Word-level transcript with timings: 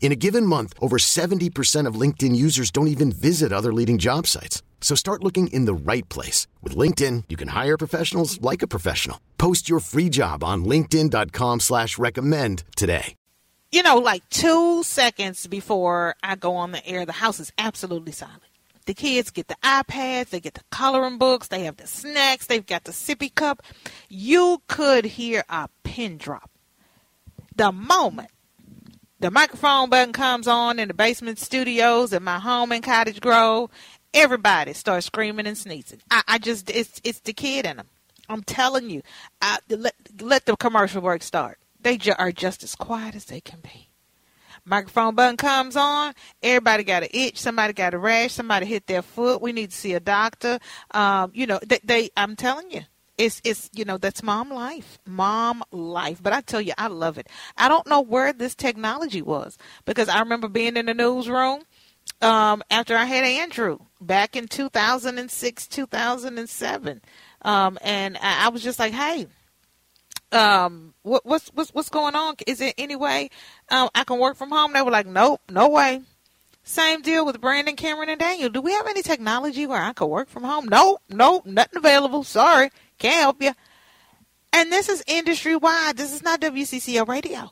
In 0.00 0.12
a 0.12 0.16
given 0.16 0.46
month, 0.46 0.72
over 0.80 0.96
70% 0.96 1.86
of 1.86 1.94
LinkedIn 1.94 2.34
users 2.34 2.70
don't 2.70 2.88
even 2.88 3.12
visit 3.12 3.52
other 3.52 3.72
leading 3.72 3.98
job 3.98 4.26
sites. 4.26 4.62
So 4.80 4.96
start 4.96 5.22
looking 5.22 5.48
in 5.48 5.66
the 5.66 5.74
right 5.74 6.08
place. 6.08 6.48
With 6.62 6.74
LinkedIn, 6.74 7.24
you 7.28 7.36
can 7.36 7.48
hire 7.48 7.76
professionals 7.76 8.40
like 8.40 8.62
a 8.62 8.66
professional. 8.66 9.20
Post 9.38 9.68
your 9.68 9.78
free 9.78 10.08
job 10.08 10.42
on 10.42 10.64
linkedin.com 10.64 11.60
slash 11.60 11.96
recommend 11.98 12.64
today. 12.74 13.14
You 13.72 13.84
know, 13.84 13.98
like 13.98 14.28
two 14.30 14.82
seconds 14.82 15.46
before 15.46 16.16
I 16.24 16.34
go 16.34 16.56
on 16.56 16.72
the 16.72 16.84
air, 16.84 17.06
the 17.06 17.12
house 17.12 17.38
is 17.38 17.52
absolutely 17.56 18.10
silent. 18.10 18.42
The 18.86 18.94
kids 18.94 19.30
get 19.30 19.46
the 19.46 19.56
iPads, 19.62 20.30
they 20.30 20.40
get 20.40 20.54
the 20.54 20.64
coloring 20.72 21.18
books, 21.18 21.46
they 21.46 21.64
have 21.64 21.76
the 21.76 21.86
snacks, 21.86 22.46
they've 22.46 22.66
got 22.66 22.82
the 22.82 22.90
sippy 22.90 23.32
cup. 23.32 23.62
You 24.08 24.60
could 24.66 25.04
hear 25.04 25.44
a 25.48 25.68
pin 25.84 26.16
drop. 26.16 26.50
The 27.54 27.70
moment 27.70 28.30
the 29.20 29.30
microphone 29.30 29.90
button 29.90 30.12
comes 30.12 30.48
on 30.48 30.78
in 30.78 30.88
the 30.88 30.94
basement 30.94 31.38
studios 31.38 32.12
at 32.12 32.22
my 32.22 32.38
home 32.38 32.72
in 32.72 32.82
Cottage 32.82 33.20
Grove, 33.20 33.70
everybody 34.14 34.72
starts 34.72 35.06
screaming 35.06 35.46
and 35.46 35.58
sneezing. 35.58 36.00
I, 36.10 36.22
I 36.26 36.38
just, 36.38 36.70
it's, 36.70 37.00
it's 37.04 37.20
the 37.20 37.32
kid 37.34 37.66
in 37.66 37.76
them. 37.76 37.86
I'm 38.28 38.42
telling 38.42 38.88
you, 38.88 39.02
I, 39.42 39.58
let, 39.68 39.94
let 40.20 40.46
the 40.46 40.56
commercial 40.56 41.02
work 41.02 41.22
start. 41.22 41.58
They 41.80 41.98
ju- 41.98 42.14
are 42.18 42.32
just 42.32 42.64
as 42.64 42.74
quiet 42.74 43.14
as 43.14 43.26
they 43.26 43.40
can 43.40 43.60
be. 43.60 43.88
Microphone 44.64 45.14
button 45.14 45.36
comes 45.36 45.76
on. 45.76 46.14
Everybody 46.42 46.84
got 46.84 47.02
an 47.02 47.08
itch. 47.12 47.38
Somebody 47.38 47.72
got 47.72 47.94
a 47.94 47.98
rash. 47.98 48.32
Somebody 48.32 48.66
hit 48.66 48.86
their 48.86 49.02
foot. 49.02 49.40
We 49.40 49.52
need 49.52 49.70
to 49.70 49.76
see 49.76 49.94
a 49.94 50.00
doctor. 50.00 50.58
Um, 50.92 51.30
you 51.34 51.46
know, 51.46 51.58
they, 51.66 51.80
they. 51.82 52.10
I'm 52.16 52.36
telling 52.36 52.70
you, 52.70 52.82
it's 53.20 53.40
it's 53.44 53.70
you 53.74 53.84
know 53.84 53.98
that's 53.98 54.22
mom 54.22 54.50
life, 54.50 54.98
mom 55.06 55.62
life. 55.70 56.22
But 56.22 56.32
I 56.32 56.40
tell 56.40 56.60
you, 56.60 56.72
I 56.78 56.88
love 56.88 57.18
it. 57.18 57.28
I 57.56 57.68
don't 57.68 57.86
know 57.86 58.00
where 58.00 58.32
this 58.32 58.54
technology 58.54 59.22
was 59.22 59.58
because 59.84 60.08
I 60.08 60.20
remember 60.20 60.48
being 60.48 60.76
in 60.76 60.86
the 60.86 60.94
newsroom 60.94 61.62
um, 62.22 62.62
after 62.70 62.96
I 62.96 63.04
had 63.04 63.24
Andrew 63.24 63.78
back 64.00 64.36
in 64.36 64.48
2006, 64.48 65.66
2007, 65.68 67.02
um, 67.42 67.78
and 67.82 68.16
I, 68.16 68.46
I 68.46 68.48
was 68.48 68.62
just 68.62 68.78
like, 68.78 68.92
hey 68.92 69.26
um, 70.32 70.94
what, 71.02 71.26
what's 71.26 71.48
what's 71.48 71.74
what's 71.74 71.88
going 71.88 72.14
on? 72.14 72.36
Is 72.46 72.58
there 72.58 72.72
any 72.78 72.96
way 72.96 73.30
um, 73.70 73.88
I 73.94 74.04
can 74.04 74.18
work 74.18 74.36
from 74.36 74.50
home? 74.50 74.72
They 74.72 74.82
were 74.82 74.90
like, 74.90 75.06
nope, 75.06 75.40
no 75.50 75.68
way. 75.68 76.02
Same 76.62 77.02
deal 77.02 77.26
with 77.26 77.40
Brandon, 77.40 77.74
Cameron, 77.74 78.10
and 78.10 78.20
Daniel. 78.20 78.50
Do 78.50 78.60
we 78.60 78.72
have 78.72 78.86
any 78.86 79.02
technology 79.02 79.66
where 79.66 79.82
I 79.82 79.92
could 79.92 80.06
work 80.06 80.28
from 80.28 80.44
home? 80.44 80.66
Nope, 80.66 81.00
nope, 81.08 81.46
nothing 81.46 81.78
available. 81.78 82.22
Sorry, 82.22 82.70
can't 83.00 83.22
help 83.22 83.42
you. 83.42 83.52
And 84.52 84.70
this 84.70 84.88
is 84.88 85.02
industry 85.06 85.56
wide. 85.56 85.96
This 85.96 86.12
is 86.12 86.22
not 86.22 86.40
WCCO 86.40 87.08
radio. 87.08 87.50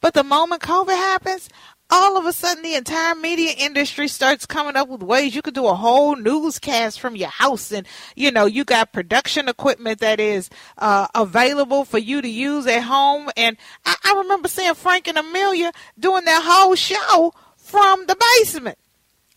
But 0.00 0.14
the 0.14 0.24
moment 0.24 0.62
COVID 0.62 0.94
happens, 0.94 1.48
all 1.90 2.16
of 2.18 2.26
a 2.26 2.32
sudden 2.32 2.62
the 2.62 2.74
entire 2.74 3.14
media 3.14 3.52
industry 3.56 4.08
starts 4.08 4.46
coming 4.46 4.76
up 4.76 4.88
with 4.88 5.02
ways 5.02 5.34
you 5.34 5.42
could 5.42 5.54
do 5.54 5.66
a 5.66 5.74
whole 5.74 6.16
newscast 6.16 7.00
from 7.00 7.14
your 7.14 7.28
house 7.28 7.72
and 7.72 7.86
you 8.16 8.30
know 8.30 8.44
you 8.44 8.64
got 8.64 8.92
production 8.92 9.48
equipment 9.48 10.00
that 10.00 10.18
is 10.18 10.50
uh, 10.78 11.06
available 11.14 11.84
for 11.84 11.98
you 11.98 12.20
to 12.20 12.28
use 12.28 12.66
at 12.66 12.82
home 12.82 13.30
and 13.36 13.56
I, 13.84 13.94
I 14.04 14.14
remember 14.18 14.48
seeing 14.48 14.74
frank 14.74 15.06
and 15.06 15.16
amelia 15.16 15.72
doing 15.98 16.24
their 16.24 16.40
whole 16.42 16.74
show 16.74 17.32
from 17.56 18.06
the 18.06 18.16
basement 18.40 18.78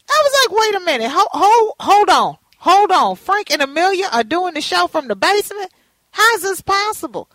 i 0.09 0.23
was 0.23 0.49
like 0.49 0.59
wait 0.59 0.75
a 0.75 0.85
minute 0.85 1.11
hold, 1.11 1.29
hold, 1.31 1.73
hold 1.79 2.09
on 2.09 2.37
hold 2.59 2.91
on 2.91 3.15
frank 3.15 3.51
and 3.51 3.61
amelia 3.61 4.07
are 4.11 4.23
doing 4.23 4.53
the 4.53 4.61
show 4.61 4.87
from 4.87 5.07
the 5.07 5.15
basement 5.15 5.71
how 6.11 6.35
is 6.35 6.41
this 6.41 6.61
possible 6.61 7.29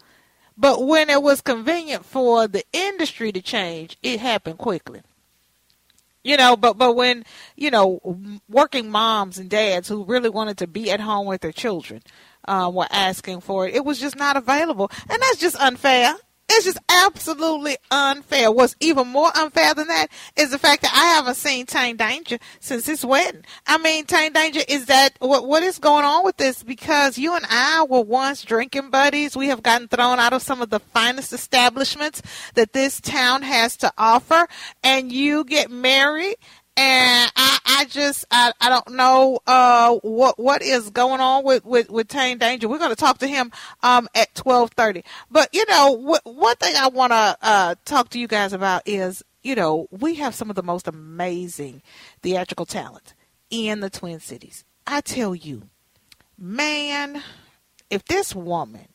but 0.57 0.87
when 0.87 1.11
it 1.11 1.23
was 1.23 1.41
convenient 1.41 2.05
for 2.05 2.47
the 2.47 2.65
industry 2.73 3.33
to 3.33 3.43
change, 3.43 3.99
it 4.03 4.21
happened 4.21 4.59
quickly. 4.59 5.03
You 6.23 6.39
know, 6.39 6.57
but 6.57 6.79
but 6.79 6.97
when 6.97 7.25
you 7.55 7.71
know 7.71 8.01
working 8.49 8.91
moms 8.91 9.39
and 9.39 9.51
dads 9.51 9.89
who 9.89 10.05
really 10.05 10.31
wanted 10.31 10.57
to 10.59 10.67
be 10.67 10.91
at 10.91 11.01
home 11.01 11.27
with 11.27 11.43
their 11.43 11.53
children 11.53 12.03
uh, 12.47 12.71
were 12.73 12.89
asking 12.91 13.43
for 13.43 13.69
it, 13.69 13.75
it 13.75 13.85
was 13.85 14.01
just 14.01 14.17
not 14.17 14.37
available, 14.37 14.91
and 15.11 15.21
that's 15.21 15.37
just 15.37 15.57
unfair. 15.57 16.15
It's 16.57 16.67
just 16.67 16.79
absolutely 16.89 17.77
unfair. 17.91 18.53
What's 18.53 18.77
even 18.79 19.09
more 19.09 19.31
unfair 19.35 19.75
than 19.75 19.89
that 19.89 20.07
is 20.37 20.51
the 20.51 20.59
fact 20.59 20.83
that 20.83 20.93
I 20.95 21.17
haven't 21.17 21.35
seen 21.35 21.67
Tane 21.67 21.97
Danger 21.97 22.39
since 22.61 22.87
his 22.87 23.05
wedding. 23.05 23.45
I 23.67 23.79
mean, 23.79 24.05
Tane 24.05 24.33
Danger 24.33 24.61
is 24.69 24.87
that 24.87 25.17
what 25.19 25.49
what 25.49 25.65
is 25.65 25.81
going 25.81 26.05
on 26.05 26.25
with 26.25 26.37
this? 26.37 26.63
Because 26.63 27.19
you 27.19 27.35
and 27.35 27.45
I 27.51 27.85
were 27.89 28.03
once 28.03 28.43
drinking 28.43 28.91
buddies. 28.91 29.37
We 29.37 29.49
have 29.49 29.65
gotten 29.65 29.89
thrown 29.89 30.21
out 30.21 30.33
of 30.33 30.43
some 30.43 30.63
of 30.63 30.71
the 30.71 30.79
finest 30.79 31.33
establishments 31.33 32.23
that 32.55 32.73
this 32.73 33.01
town 33.01 33.43
has 33.43 33.77
to 33.79 33.93
offer, 33.99 34.47
and 34.85 35.11
you 35.11 35.43
get 35.43 35.73
married 35.73 36.37
and 36.77 37.31
I, 37.37 37.59
I 37.65 37.85
just 37.87 38.25
I, 38.31 38.53
I 38.61 38.69
don't 38.69 38.97
know 38.97 39.39
uh 39.47 39.97
what 40.03 40.39
what 40.39 40.63
is 40.63 40.91
going 40.91 41.21
on 41.21 41.45
with 41.45 41.65
with 41.65 41.91
with 41.91 42.09
Tane 42.09 42.39
Danger. 42.39 42.69
We're 42.69 42.79
going 42.79 42.91
to 42.91 42.97
talk 42.97 43.19
to 43.19 43.29
him 43.29 43.53
um 43.83 44.09
at 44.15 44.35
twelve 44.35 44.73
thirty. 44.73 45.05
But 45.31 45.51
you 45.53 45.65
know, 45.69 45.97
wh- 45.97 46.27
one 46.27 46.57
thing 46.57 46.75
I 46.77 46.89
want 46.89 47.13
to 47.13 47.37
uh 47.43 47.75
talk 47.85 48.09
to 48.11 48.19
you 48.19 48.27
guys 48.27 48.53
about 48.53 48.83
is 48.87 49.23
you 49.43 49.55
know 49.55 49.87
we 49.91 50.17
have 50.17 50.35
some 50.35 50.51
of 50.51 50.57
the 50.57 50.63
most 50.63 50.89
amazing 50.89 51.83
theatrical 52.23 52.67
talent 52.67 53.15
in 53.51 53.81
the 53.81 53.91
Twin 53.91 54.21
Cities. 54.21 54.65
I 54.87 55.01
tell 55.01 55.35
you, 55.35 55.69
man, 56.39 57.23
if 57.89 58.05
this 58.05 58.35
woman 58.35 58.89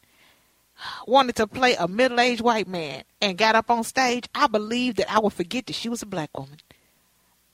wanted 1.08 1.36
to 1.36 1.48
play 1.48 1.76
a 1.76 1.88
middle-aged 1.88 2.42
white 2.42 2.68
man 2.68 3.04
and 3.22 3.38
got 3.38 3.56
up 3.56 3.70
on 3.70 3.84
stage, 3.84 4.28
I 4.34 4.48
believe 4.48 4.96
that 4.96 5.12
I 5.12 5.20
would 5.20 5.34
forget 5.34 5.66
that 5.66 5.74
she 5.74 5.90
was 5.90 6.02
a 6.02 6.06
black 6.06 6.38
woman. 6.38 6.58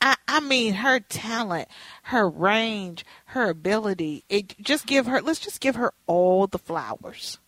I, 0.05 0.15
I 0.27 0.39
mean 0.39 0.75
her 0.75 0.99
talent, 0.99 1.67
her 2.03 2.29
range, 2.29 3.03
her 3.25 3.49
ability. 3.49 4.23
It 4.29 4.55
just 4.61 4.85
give 4.85 5.07
her. 5.07 5.19
Let's 5.19 5.39
just 5.39 5.59
give 5.59 5.75
her 5.77 5.93
all 6.05 6.45
the 6.45 6.59
flowers, 6.59 7.39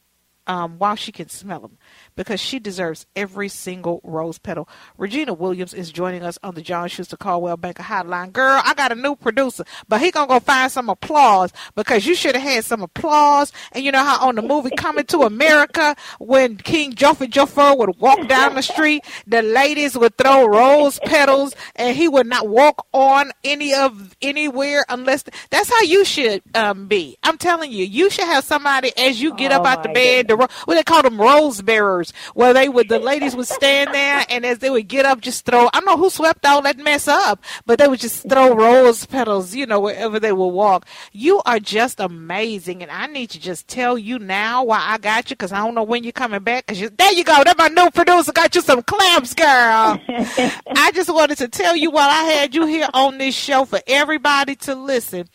um, 0.47 0.79
while 0.79 0.95
she 0.95 1.11
can 1.11 1.29
smell 1.29 1.59
them 1.59 1.77
because 2.17 2.41
she 2.41 2.59
deserves 2.59 3.05
every 3.15 3.47
single 3.47 4.01
rose 4.03 4.37
petal. 4.39 4.67
Regina 4.97 5.33
Williams 5.33 5.73
is 5.73 5.91
joining 5.93 6.23
us 6.23 6.37
on 6.43 6.55
the 6.55 6.61
John 6.61 6.89
Schuster 6.89 7.15
Coldwell 7.15 7.55
Banker 7.57 7.83
Hotline. 7.83 8.33
Girl, 8.33 8.61
I 8.65 8.73
got 8.73 8.91
a 8.91 8.95
new 8.95 9.15
producer, 9.15 9.63
but 9.87 10.01
he 10.01 10.11
gonna 10.11 10.27
go 10.27 10.41
find 10.41 10.69
some 10.71 10.89
applause 10.89 11.53
because 11.75 12.05
you 12.05 12.15
should 12.15 12.35
have 12.35 12.43
had 12.43 12.65
some 12.65 12.81
applause. 12.81 13.53
And 13.71 13.85
you 13.85 13.93
know 13.93 14.03
how 14.03 14.27
on 14.27 14.35
the 14.35 14.41
movie 14.41 14.71
Coming 14.75 15.05
to 15.05 15.21
America, 15.21 15.95
when 16.19 16.57
King 16.57 16.93
Jaffe 16.93 17.27
Joffer 17.27 17.77
would 17.77 17.97
walk 17.99 18.27
down 18.27 18.55
the 18.55 18.61
street, 18.63 19.03
the 19.27 19.41
ladies 19.41 19.97
would 19.97 20.17
throw 20.17 20.45
rose 20.47 20.99
petals, 21.05 21.55
and 21.75 21.95
he 21.95 22.07
would 22.07 22.27
not 22.27 22.49
walk 22.49 22.85
on 22.93 23.31
any 23.43 23.73
of 23.73 24.15
anywhere 24.21 24.83
unless 24.89 25.23
that's 25.51 25.69
how 25.69 25.81
you 25.83 26.03
should 26.03 26.41
um, 26.55 26.87
be. 26.87 27.17
I'm 27.23 27.37
telling 27.37 27.71
you, 27.71 27.85
you 27.85 28.09
should 28.09 28.25
have 28.25 28.43
somebody 28.43 28.91
as 28.97 29.21
you 29.21 29.35
get 29.35 29.51
Oh, 29.51 29.57
up 29.57 29.65
out 29.67 29.83
the 29.83 29.89
bed. 29.89 30.27
The, 30.27 30.35
ro- 30.35 30.47
what 30.65 30.75
they 30.75 30.83
call 30.83 31.03
them 31.03 31.19
rose 31.21 31.61
bearers, 31.61 32.06
where 32.33 32.53
they 32.53 32.69
would 32.69 32.89
the 32.89 32.99
ladies 32.99 33.35
would 33.35 33.47
stand 33.47 33.93
there 33.93 34.25
and 34.29 34.45
as 34.45 34.59
they 34.59 34.69
would 34.69 34.87
get 34.87 35.05
up, 35.05 35.21
just 35.21 35.45
throw. 35.45 35.67
I 35.67 35.79
don't 35.79 35.85
know 35.85 35.97
who 35.97 36.09
swept 36.09 36.45
all 36.45 36.61
that 36.63 36.77
mess 36.77 37.07
up, 37.07 37.43
but 37.65 37.79
they 37.79 37.87
would 37.87 37.99
just 37.99 38.27
throw 38.29 38.55
rose 38.55 39.05
petals, 39.05 39.55
you 39.55 39.65
know, 39.65 39.79
wherever 39.79 40.19
they 40.19 40.31
would 40.31 40.47
walk. 40.47 40.85
You 41.11 41.41
are 41.45 41.59
just 41.59 41.99
amazing, 41.99 42.81
and 42.81 42.91
I 42.91 43.07
need 43.07 43.29
to 43.31 43.39
just 43.39 43.67
tell 43.67 43.97
you 43.97 44.19
now 44.19 44.63
why 44.63 44.79
I 44.81 44.97
got 44.97 45.29
you 45.29 45.35
because 45.35 45.51
I 45.51 45.57
don't 45.57 45.75
know 45.75 45.83
when 45.83 46.03
you're 46.03 46.13
coming 46.13 46.41
back. 46.41 46.67
Cause 46.67 46.79
you, 46.79 46.89
there 46.89 47.13
you 47.13 47.23
go, 47.23 47.43
that 47.43 47.57
my 47.57 47.67
new 47.67 47.89
producer 47.91 48.31
got 48.31 48.55
you 48.55 48.61
some 48.61 48.81
clamps, 48.83 49.33
girl. 49.33 49.99
I 50.07 50.91
just 50.93 51.13
wanted 51.13 51.37
to 51.39 51.47
tell 51.47 51.75
you 51.75 51.91
while 51.91 52.09
I 52.09 52.23
had 52.31 52.55
you 52.55 52.65
here 52.65 52.87
on 52.93 53.17
this 53.17 53.35
show 53.35 53.65
for 53.65 53.79
everybody 53.87 54.55
to 54.55 54.75
listen 54.75 55.27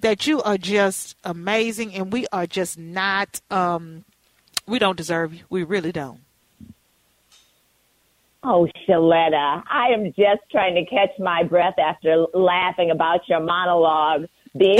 that 0.00 0.26
you 0.26 0.42
are 0.42 0.58
just 0.58 1.16
amazing 1.24 1.94
and 1.94 2.12
we 2.12 2.26
are 2.32 2.46
just 2.46 2.78
not 2.78 3.40
um 3.50 4.04
we 4.68 4.78
don't 4.78 4.96
deserve 4.96 5.34
you. 5.34 5.44
We 5.48 5.64
really 5.64 5.92
don't. 5.92 6.20
Oh, 8.44 8.68
Sheletta, 8.86 9.62
I 9.68 9.88
am 9.88 10.06
just 10.12 10.42
trying 10.50 10.74
to 10.76 10.84
catch 10.84 11.18
my 11.18 11.42
breath 11.42 11.74
after 11.78 12.26
laughing 12.34 12.90
about 12.90 13.28
your 13.28 13.40
monologue. 13.40 14.26
Being 14.56 14.78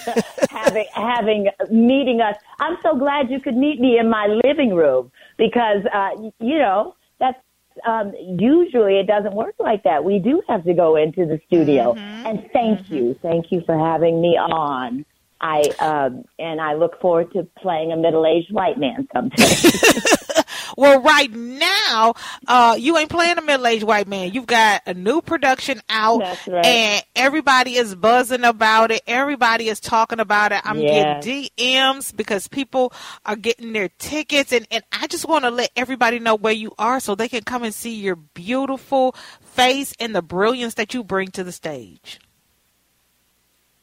having 0.50 0.86
having 0.94 1.48
meeting 1.70 2.20
us. 2.20 2.36
I'm 2.60 2.76
so 2.82 2.96
glad 2.96 3.30
you 3.30 3.40
could 3.40 3.56
meet 3.56 3.80
me 3.80 3.98
in 3.98 4.08
my 4.08 4.26
living 4.44 4.72
room 4.72 5.10
because 5.36 5.84
uh, 5.92 6.10
you 6.38 6.58
know 6.58 6.94
that's 7.18 7.38
um, 7.86 8.12
usually 8.38 8.98
it 9.00 9.06
doesn't 9.06 9.34
work 9.34 9.54
like 9.58 9.82
that. 9.82 10.04
We 10.04 10.18
do 10.18 10.42
have 10.48 10.64
to 10.64 10.72
go 10.72 10.96
into 10.96 11.26
the 11.26 11.40
studio. 11.46 11.94
And 12.26 12.48
thank 12.52 12.90
you, 12.90 13.18
thank 13.22 13.50
you 13.50 13.62
for 13.66 13.76
having 13.76 14.20
me 14.20 14.36
on. 14.38 15.04
I 15.40 15.62
um, 15.80 16.24
and 16.38 16.60
I 16.60 16.74
look 16.74 17.00
forward 17.00 17.32
to 17.32 17.46
playing 17.60 17.92
a 17.92 17.96
middle-aged 17.96 18.52
white 18.52 18.78
man 18.78 19.08
someday. 19.12 19.36
Well, 20.78 21.00
right 21.00 21.32
now, 21.32 22.14
uh, 22.46 22.76
you 22.78 22.96
ain't 22.98 23.10
playing 23.10 23.36
a 23.36 23.42
middle-aged 23.42 23.82
white 23.82 24.06
man. 24.06 24.32
You've 24.32 24.46
got 24.46 24.82
a 24.86 24.94
new 24.94 25.20
production 25.20 25.82
out, 25.88 26.20
right. 26.46 26.64
and 26.64 27.04
everybody 27.16 27.74
is 27.74 27.96
buzzing 27.96 28.44
about 28.44 28.92
it. 28.92 29.02
Everybody 29.08 29.68
is 29.68 29.80
talking 29.80 30.20
about 30.20 30.52
it. 30.52 30.60
I'm 30.64 30.78
getting 30.78 31.50
DMs 31.56 32.14
because 32.14 32.46
people 32.46 32.92
are 33.26 33.34
getting 33.34 33.72
their 33.72 33.88
tickets, 33.98 34.52
and 34.52 34.68
and 34.70 34.84
I 34.92 35.08
just 35.08 35.26
want 35.26 35.46
to 35.46 35.50
let 35.50 35.72
everybody 35.74 36.20
know 36.20 36.36
where 36.36 36.52
you 36.52 36.72
are 36.78 37.00
so 37.00 37.16
they 37.16 37.28
can 37.28 37.42
come 37.42 37.64
and 37.64 37.74
see 37.74 37.96
your 37.96 38.14
beautiful 38.14 39.16
face 39.40 39.94
and 39.98 40.14
the 40.14 40.22
brilliance 40.22 40.74
that 40.74 40.94
you 40.94 41.02
bring 41.02 41.32
to 41.32 41.42
the 41.42 41.50
stage. 41.50 42.20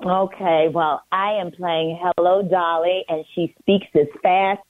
Okay, 0.03 0.68
well, 0.74 1.03
I 1.12 1.33
am 1.39 1.51
playing 1.51 2.00
Hello 2.01 2.42
Dolly, 2.42 3.06
and 3.07 3.24
she 3.33 3.56
speaks 3.59 3.88
as 3.95 4.07
fast, 4.21 4.62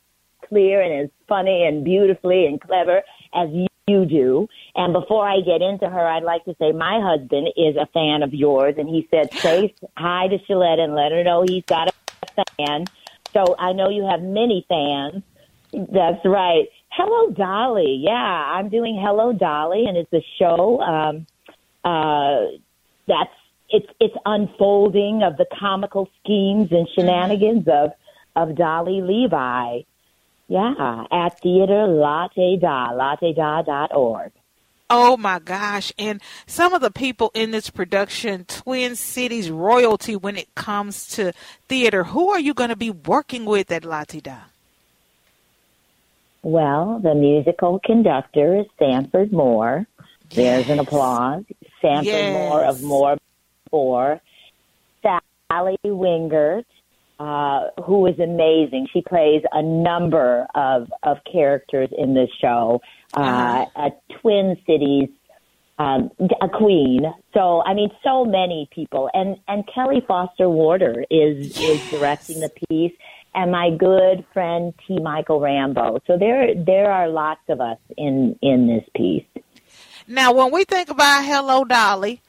clear, 0.48 0.82
and 0.82 1.06
as 1.06 1.10
funny 1.28 1.66
and 1.66 1.84
beautifully 1.84 2.46
and 2.46 2.62
clever 2.62 3.02
as 3.34 3.50
you 3.52 3.68
you 3.88 4.06
do. 4.06 4.48
And 4.76 4.94
before 4.94 5.28
I 5.28 5.42
get 5.42 5.62
into 5.62 5.88
her, 5.88 6.08
I'd 6.08 6.24
like 6.24 6.44
to 6.46 6.56
say 6.60 6.72
my 6.72 7.00
husband 7.04 7.50
is 7.56 7.76
a 7.76 7.86
fan 7.94 8.24
of 8.24 8.34
yours, 8.34 8.76
and 8.78 8.90
he 8.90 9.08
said, 9.12 9.30
say 9.44 9.74
hi 9.96 10.28
to 10.28 10.38
Sheletta 10.40 10.82
and 10.82 10.96
let 10.96 11.12
her 11.12 11.24
know 11.24 11.44
he's 11.48 11.64
got 11.66 11.90
a 11.90 12.46
fan. 12.58 12.86
So 13.34 13.56
I 13.60 13.74
know 13.74 13.90
you 13.90 14.08
have 14.10 14.22
many 14.22 14.66
fans. 14.68 15.24
That's 15.72 16.24
right. 16.26 16.66
Hello 16.90 17.32
Dolly. 17.32 18.02
Yeah, 18.02 18.14
I'm 18.14 18.70
doing 18.70 19.00
Hello 19.00 19.34
Dolly, 19.34 19.86
and 19.86 19.98
it's 19.98 20.14
a 20.14 20.26
show. 20.40 20.80
Um, 20.80 21.28
uh, 21.84 22.58
that's 23.08 23.30
it's 23.70 23.88
it's 24.00 24.16
unfolding 24.26 25.24
of 25.24 25.38
the 25.38 25.46
comical 25.60 26.10
schemes 26.20 26.72
and 26.72 26.88
shenanigans 26.96 27.68
of 27.68 27.92
of 28.36 28.56
Dolly 28.56 29.02
Levi. 29.02 29.82
Yeah, 30.48 31.06
at 31.12 31.40
theater 31.42 31.88
latte 31.88 32.58
da 32.58 32.92
latte 32.92 33.34
da 33.34 33.64
dot 33.64 33.96
org. 33.96 34.32
Oh 34.90 35.18
my 35.18 35.40
gosh. 35.40 35.92
And 35.98 36.22
some 36.46 36.74
of 36.74 36.82
the 36.82 36.92
people 36.92 37.32
in 37.34 37.50
this 37.50 37.72
production, 37.72 38.46
Twin 38.46 38.96
Cities 38.96 39.50
royalty 39.50 40.16
when 40.16 40.38
it 40.38 40.54
comes 40.54 41.08
to 41.16 41.34
theater, 41.68 42.04
who 42.04 42.30
are 42.30 42.40
you 42.40 42.54
going 42.54 42.70
to 42.70 42.76
be 42.76 42.92
working 42.92 43.46
with 43.46 43.72
at 43.72 43.84
Latte 43.84 44.20
Da? 44.20 44.38
Well, 46.44 47.00
the 47.00 47.16
musical 47.16 47.80
conductor 47.84 48.60
is 48.60 48.68
Sanford 48.78 49.32
Moore. 49.32 49.88
There's 50.30 50.70
an 50.70 50.78
applause. 50.78 51.44
Sanford 51.82 52.06
Yes. 52.06 52.34
Moore 52.34 52.64
of 52.64 52.84
Moore 52.84 53.18
Four. 53.76 54.22
Sally 55.04 55.76
Wingert, 55.86 56.64
uh, 57.20 57.82
who 57.84 58.08
is 58.08 58.18
amazing. 58.20 58.88
She 58.94 59.02
plays 59.02 59.42
a 59.52 59.62
number 59.62 60.48
of, 60.56 60.90
of 61.04 61.18
characters 61.30 61.90
in 61.98 62.14
this 62.14 62.30
show. 62.40 62.80
Uh, 63.14 63.66
a 63.76 63.90
Twin 64.22 64.56
Cities 64.66 65.10
um, 65.78 66.10
a 66.42 66.48
queen. 66.48 67.02
So 67.34 67.62
I 67.64 67.74
mean, 67.74 67.90
so 68.02 68.24
many 68.24 68.70
people, 68.74 69.10
and 69.14 69.36
and 69.50 69.66
Kelli 69.68 70.06
Foster 70.08 70.50
Warder 70.50 71.04
is 71.12 71.60
is 71.60 71.90
directing 71.90 72.40
the 72.40 72.50
piece, 72.70 72.94
and 73.34 73.52
my 73.52 73.72
good 73.78 74.26
friend 74.32 74.74
T. 74.88 75.00
Michael 75.02 75.42
Rambo. 75.42 76.00
So 76.08 76.18
there 76.18 76.56
there 76.56 76.90
are 76.90 77.10
lots 77.10 77.42
of 77.50 77.60
us 77.60 77.80
in 77.98 78.40
in 78.42 78.68
this 78.68 78.88
piece. 78.96 79.26
Now, 80.08 80.32
when 80.34 80.54
we 80.54 80.64
think 80.64 80.90
about 80.90 81.26
Hello 81.26 81.66
Dolly, 81.66 82.22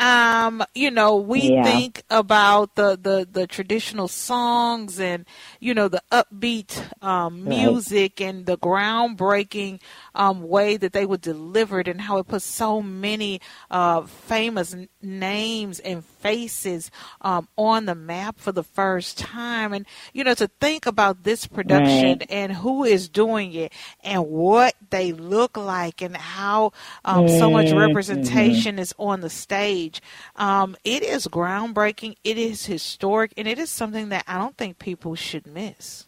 um, 0.00 0.62
you 0.74 0.90
know, 0.90 1.16
we 1.16 1.50
Yeah. 1.50 1.62
think 1.62 2.02
about 2.10 2.74
the, 2.74 2.98
the, 3.00 3.26
the 3.30 3.46
traditional 3.46 4.08
songs 4.08 4.98
and, 4.98 5.24
you 5.60 5.74
know, 5.74 5.88
the 5.88 6.02
upbeat 6.10 6.82
um, 7.02 7.46
Right. 7.46 7.48
music 7.48 8.20
and 8.20 8.46
the 8.46 8.56
groundbreaking 8.58 9.80
um, 10.14 10.48
way 10.48 10.76
that 10.76 10.92
they 10.92 11.06
would 11.06 11.20
deliver 11.20 11.80
it 11.80 11.88
and 11.88 12.00
how 12.02 12.18
it 12.18 12.26
put 12.28 12.42
so 12.42 12.80
many 12.82 13.40
uh, 13.70 14.02
famous 14.02 14.74
n- 14.74 14.88
names 15.02 15.80
and 15.80 16.04
faces 16.04 16.90
um, 17.20 17.48
on 17.56 17.86
the 17.86 17.94
map 17.94 18.38
for 18.38 18.52
the 18.52 18.62
first 18.62 19.18
time. 19.18 19.72
And, 19.72 19.86
you 20.12 20.24
know, 20.24 20.34
to 20.34 20.48
think 20.60 20.86
about 20.86 21.24
this 21.24 21.46
production 21.46 22.18
Right. 22.20 22.26
and 22.30 22.52
who 22.52 22.84
is 22.84 23.08
doing 23.08 23.52
it 23.54 23.72
and 24.02 24.26
what 24.28 24.74
they 24.90 25.12
look 25.12 25.56
like 25.56 26.02
and 26.02 26.16
how 26.16 26.72
um, 27.04 27.28
so 27.28 27.50
much 27.50 27.70
Mm-hmm. 27.70 27.78
representation 27.78 28.78
is 28.78 28.94
on 28.98 29.20
the 29.20 29.30
stage. 29.30 30.00
Um, 30.36 30.76
it 30.84 31.02
is 31.02 31.26
groundbreaking, 31.28 32.16
it 32.24 32.38
is 32.38 32.66
historic, 32.66 33.32
and 33.36 33.46
it 33.48 33.58
is 33.58 33.70
something 33.70 34.08
that 34.10 34.24
I 34.26 34.38
don't 34.38 34.56
think 34.56 34.78
people 34.78 35.14
should 35.14 35.46
miss. 35.46 36.06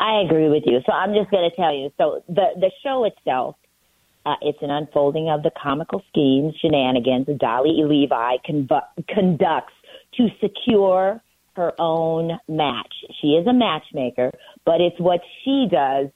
I 0.00 0.22
agree 0.26 0.48
with 0.48 0.62
you. 0.66 0.80
So 0.86 0.92
I'm 0.92 1.12
just 1.14 1.30
going 1.30 1.48
to 1.48 1.54
tell 1.54 1.74
you. 1.74 1.90
So 1.98 2.24
the 2.26 2.46
the 2.56 2.70
show 2.82 3.04
itself, 3.04 3.56
uh, 4.24 4.34
it's 4.40 4.58
an 4.62 4.70
unfolding 4.70 5.28
of 5.28 5.42
the 5.42 5.50
comical 5.62 6.02
schemes, 6.08 6.54
shenanigans 6.60 7.26
that 7.26 7.38
Dolly 7.38 7.82
Levi 7.84 8.36
convu- 8.48 9.04
conducts 9.08 9.74
to 10.16 10.28
secure 10.40 11.22
her 11.56 11.72
own 11.78 12.38
match. 12.48 12.94
She 13.20 13.28
is 13.28 13.46
a 13.46 13.52
matchmaker, 13.52 14.32
but 14.64 14.80
it's 14.80 14.98
what 14.98 15.20
she 15.44 15.68
does 15.70 16.06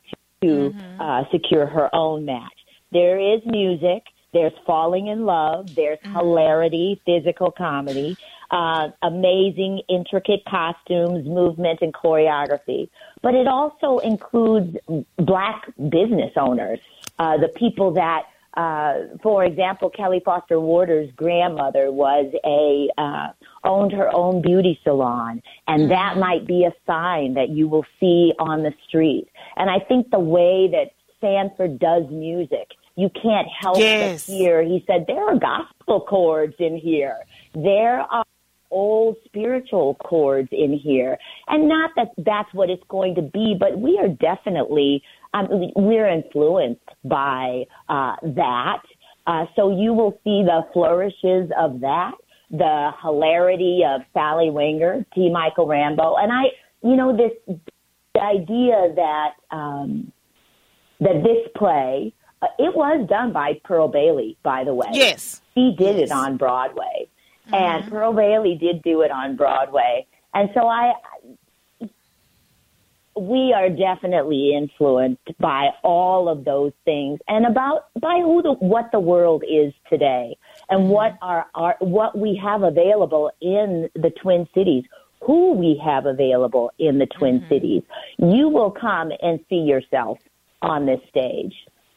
to 0.43 0.75
uh, 0.99 1.25
secure 1.31 1.67
her 1.67 1.95
own 1.95 2.25
match. 2.25 2.59
There 2.91 3.19
is 3.19 3.41
music. 3.45 4.03
There's 4.33 4.53
falling 4.67 5.09
in 5.09 5.25
love. 5.27 5.75
There's 5.77 5.99
Mm-hmm. 6.05 6.19
hilarity, 6.19 7.01
physical 7.07 7.51
comedy, 7.51 8.17
uh, 8.55 8.89
amazing, 9.03 9.81
intricate 9.89 10.43
costumes, 10.49 11.27
movement, 11.27 11.81
and 11.83 11.93
choreography. 11.93 12.89
But 13.21 13.35
it 13.35 13.49
also 13.49 13.99
includes 13.99 14.77
black 15.19 15.61
business 15.91 16.33
owners, 16.37 16.79
uh, 17.19 17.37
the 17.39 17.49
people 17.49 17.91
that, 17.95 18.23
uh, 18.57 19.17
for 19.25 19.45
example, 19.45 19.91
Kelli 19.91 20.23
Foster 20.23 20.61
Warder's 20.61 21.11
grandmother 21.17 21.91
was 21.91 22.27
a 22.45 22.89
uh, 22.97 23.29
owned 23.65 23.91
her 23.93 24.09
own 24.15 24.41
beauty 24.41 24.79
salon, 24.85 25.43
and 25.67 25.91
that 25.91 26.17
might 26.17 26.47
be 26.47 26.65
a 26.65 26.73
sign 26.87 27.35
that 27.35 27.49
you 27.49 27.67
will 27.67 27.87
see 27.99 28.33
on 28.39 28.63
the 28.63 28.73
street. 28.87 29.27
And 29.57 29.69
I 29.69 29.81
think 29.81 30.11
the 30.11 30.21
way 30.21 30.69
that 30.71 30.93
Sanford 31.21 31.81
does 31.81 32.05
music, 32.09 32.69
you 32.95 33.11
can't 33.21 33.49
help 33.61 33.79
Yes. 33.79 34.27
but 34.27 34.33
hear. 34.33 34.63
He 34.63 34.85
said 34.87 35.07
there 35.09 35.25
are 35.29 35.37
gospel 35.37 36.03
chords 36.03 36.55
in 36.61 36.77
here. 36.77 37.19
There 37.55 37.99
are 38.01 38.25
old 38.75 39.17
spiritual 39.25 39.95
chords 39.95 40.49
in 40.53 40.73
here, 40.73 41.17
and 41.49 41.69
not 41.69 41.91
that 41.97 42.09
that's 42.19 42.53
what 42.53 42.69
it's 42.69 42.83
going 42.89 43.15
to 43.15 43.23
be, 43.23 43.57
but 43.59 43.79
we 43.79 43.99
are 43.99 44.09
definitely 44.09 45.03
um, 45.33 45.49
we're 45.77 46.09
influenced 46.09 46.83
by 47.05 47.65
uh, 47.89 48.17
that. 48.23 48.83
Uh, 49.27 49.47
so 49.57 49.71
you 49.71 49.95
will 49.95 50.13
see 50.23 50.43
the 50.43 50.61
flourishes 50.75 51.51
of 51.59 51.81
that, 51.81 52.13
the 52.51 52.91
hilarity 53.01 53.81
of 53.87 54.03
Sally 54.13 54.51
Wingert, 54.51 55.07
T. 55.15 55.31
Michael 55.31 55.67
Rambo, 55.67 56.17
and 56.17 56.31
I, 56.31 56.45
you 56.83 56.97
know, 56.97 57.17
this 57.17 57.57
idea 58.21 58.93
that 58.97 59.31
um, 59.51 60.13
that 61.01 61.23
this 61.23 61.51
play 61.57 62.13
uh, 62.45 62.47
it 62.59 62.77
was 62.77 63.07
done 63.09 63.33
by 63.33 63.59
Pearl 63.65 63.89
Bailey, 63.89 64.37
by 64.43 64.65
the 64.65 64.75
way. 64.75 64.89
Yes. 64.93 65.41
He 65.55 65.75
did 65.77 65.97
it 65.97 66.11
on 66.11 66.37
Broadway. 66.37 67.09
And 67.53 67.83
mm-hmm. 67.83 67.91
Pearl 67.91 68.13
Bailey 68.13 68.57
did 68.57 68.83
do 68.83 69.03
it 69.03 69.11
on 69.11 69.37
Broadway. 69.37 70.07
And 70.33 70.51
so 70.55 70.67
I, 70.67 70.95
we 73.17 73.53
are 73.53 73.69
definitely 73.69 74.55
influenced 74.57 75.39
by 75.39 75.71
all 75.83 76.29
of 76.29 76.45
those 76.45 76.73
things 76.85 77.21
and 77.29 77.47
about 77.47 77.87
by 78.01 78.21
who 78.21 78.43
the, 78.43 78.53
what 78.55 78.91
the 78.93 79.01
world 79.01 79.45
is 79.49 79.73
today 79.89 80.37
and 80.69 80.81
mm-hmm. 80.81 80.91
what 80.91 81.19
are, 81.23 81.47
are 81.55 81.77
what 81.79 82.19
we 82.19 82.41
have 82.43 82.63
available 82.63 83.31
in 83.41 83.89
the 83.95 84.11
Twin 84.11 84.49
Cities, 84.55 84.85
who 85.23 85.53
we 85.53 85.81
have 85.85 86.07
available 86.07 86.73
in 86.79 86.99
the 86.99 87.07
Twin 87.07 87.41
mm-hmm. 87.41 87.49
Cities. 87.49 87.83
You 88.19 88.49
will 88.49 88.71
come 88.71 89.13
and 89.23 89.39
see 89.49 89.61
yourself 89.61 90.19
on 90.61 90.87
this 90.87 91.01
stage. 91.09 91.55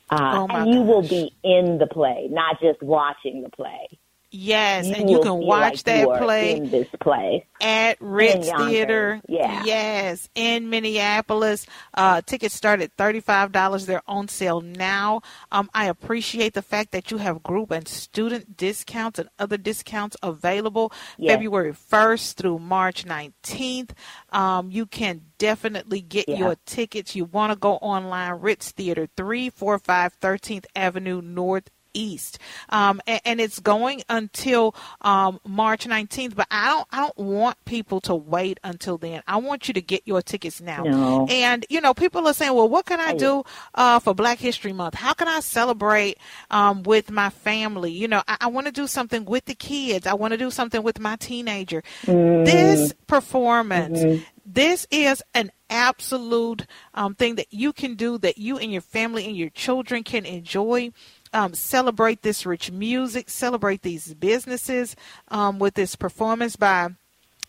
Uh, 0.10 0.48
Oh, 0.48 0.48
and 0.50 0.74
you 0.74 0.82
will 0.82 1.02
be 1.02 1.34
in 1.44 1.80
the 1.80 1.88
play, 1.88 2.28
not 2.32 2.62
just 2.62 2.82
watching 2.82 3.42
the 3.42 3.50
play. 3.50 3.90
Yes, 4.30 4.88
and 4.88 5.10
you 5.10 5.22
can 5.22 5.38
watch 5.38 5.74
like 5.74 5.84
that 5.84 6.00
you 6.02 6.08
play 6.18 6.86
play. 7.00 7.46
at 7.62 7.98
Ritz 8.02 8.50
Theater. 8.52 9.22
yeah. 9.28 9.64
Yes, 9.64 10.28
in 10.36 10.70
Minneapolis. 10.70 11.66
Uh, 11.94 12.22
tickets 12.22 12.54
start 12.54 12.82
at 12.82 12.96
$35. 12.98 13.86
They're 13.86 14.02
on 14.08 14.28
sale 14.28 14.60
now. 14.62 15.22
Um, 15.52 15.70
I 15.74 15.86
appreciate 15.86 16.54
the 16.54 16.62
fact 16.62 16.92
that 16.92 17.10
you 17.10 17.18
have 17.18 17.42
group 17.42 17.72
and 17.72 17.88
student 17.88 18.58
discounts 18.58 19.18
and 19.18 19.30
other 19.40 19.58
discounts 19.58 20.18
available 20.22 20.92
Yes. 21.18 21.34
February 21.36 21.72
1st 21.74 22.34
through 22.36 22.60
March 22.60 23.06
19th. 23.06 23.92
Um, 24.32 24.70
you 24.72 24.86
can 24.86 25.22
definitely 25.38 26.02
get 26.02 26.28
Yeah. 26.28 26.38
your 26.40 26.56
tickets. 26.66 27.16
You 27.16 27.26
want 27.26 27.54
to 27.54 27.58
go 27.58 27.76
online, 27.76 28.34
Ritz 28.42 28.72
Theater, 28.72 29.08
345 29.16 30.20
13th 30.20 30.66
Avenue 30.76 31.22
North 31.22 31.70
east. 31.98 32.40
Um, 32.70 33.02
and, 33.08 33.22
and 33.26 33.42
it's 33.42 33.60
going 33.60 34.04
until 34.10 34.76
um, 35.02 35.40
march 35.46 35.88
19th 35.88 36.36
but 36.36 36.48
i 36.52 36.68
don't 36.68 36.88
i 36.92 37.00
don't 37.00 37.18
want 37.18 37.58
people 37.66 38.00
to 38.02 38.16
wait 38.16 38.60
until 38.64 38.98
then. 38.98 39.22
I 39.28 39.38
want 39.38 39.68
you 39.68 39.74
to 39.74 39.82
get 39.82 40.04
your 40.06 40.22
tickets 40.22 40.62
now. 40.62 40.84
No. 40.84 41.28
and 41.30 41.66
you 41.70 41.82
know 41.82 41.94
people 41.94 42.28
are 42.28 42.34
saying 42.34 42.54
well 42.54 42.70
what 42.70 42.86
can 42.86 43.00
i 43.00 43.14
do 43.14 43.44
uh, 43.76 44.00
for 44.00 44.14
black 44.14 44.40
history 44.40 44.74
month? 44.74 44.96
How 44.96 45.14
can 45.14 45.28
i 45.28 45.40
celebrate 45.40 46.18
um, 46.52 46.84
with 46.84 47.10
my 47.12 47.30
family? 47.30 47.92
You 47.92 48.08
know 48.08 48.22
i, 48.28 48.38
I 48.42 48.48
want 48.48 48.68
to 48.68 48.74
do 48.74 48.88
something 48.88 49.26
with 49.26 49.46
the 49.46 49.56
kids. 49.56 50.08
I 50.08 50.14
want 50.14 50.32
to 50.32 50.38
do 50.38 50.52
something 50.52 50.84
with 50.84 51.00
my 51.00 51.16
teenager. 51.16 51.84
This 52.06 52.94
performance 53.08 54.24
this 54.50 54.88
is 54.90 55.22
an 55.34 55.52
absolute 55.70 56.66
um, 56.94 57.14
thing 57.16 57.36
that 57.36 57.48
you 57.52 57.74
can 57.74 57.96
do 57.96 58.18
that 58.20 58.38
you 58.38 58.58
and 58.58 58.72
your 58.72 58.82
family 58.82 59.26
and 59.26 59.36
your 59.36 59.50
children 59.50 60.04
can 60.04 60.26
enjoy 60.26 60.90
um, 61.34 61.54
celebrate 61.54 62.22
this 62.22 62.46
rich 62.46 62.72
music 62.72 63.30
celebrate 63.30 63.82
these 63.82 64.14
businesses 64.14 64.96
um, 65.30 65.60
with 65.60 65.74
this 65.74 65.96
performance 65.96 66.56
by 66.56 66.90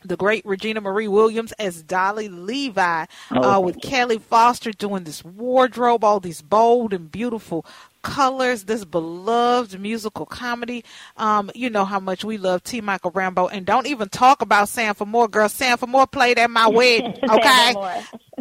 the 0.05 0.17
great 0.17 0.45
Regina 0.47 0.81
Marie 0.81 1.09
Williams 1.09 1.53
as 1.53 1.83
Dolly 1.83 2.29
Levi, 2.29 3.07
uh, 3.31 3.61
with 3.63 3.79
Kelli 3.79 4.21
Foster 4.21 4.71
doing 4.71 5.05
this 5.05 5.25
wardrobe, 5.25 6.05
all 6.05 6.21
these 6.21 6.41
bold 6.41 6.93
and 6.93 7.11
beautiful 7.11 7.67
colors, 8.03 8.65
this 8.65 8.85
beloved 8.85 9.79
musical 9.81 10.25
comedy. 10.25 10.85
Um, 11.17 11.51
you 11.55 11.69
know 11.69 11.85
how 11.85 11.99
much 11.99 12.25
we 12.25 12.39
love 12.39 12.63
T. 12.63 12.81
Michael 12.81 13.11
Rambo, 13.11 13.49
and 13.49 13.67
don't 13.67 13.87
even 13.87 14.09
talk 14.09 14.41
about 14.41 14.69
Sanford 14.69 15.09
Moore, 15.09 15.29
girl. 15.29 15.49
Sanford 15.49 15.89
Moore 15.89 16.07
played 16.07 16.39
at 16.39 16.51
my 16.51 16.69
wedding, 16.69 17.15
okay? 17.29 17.75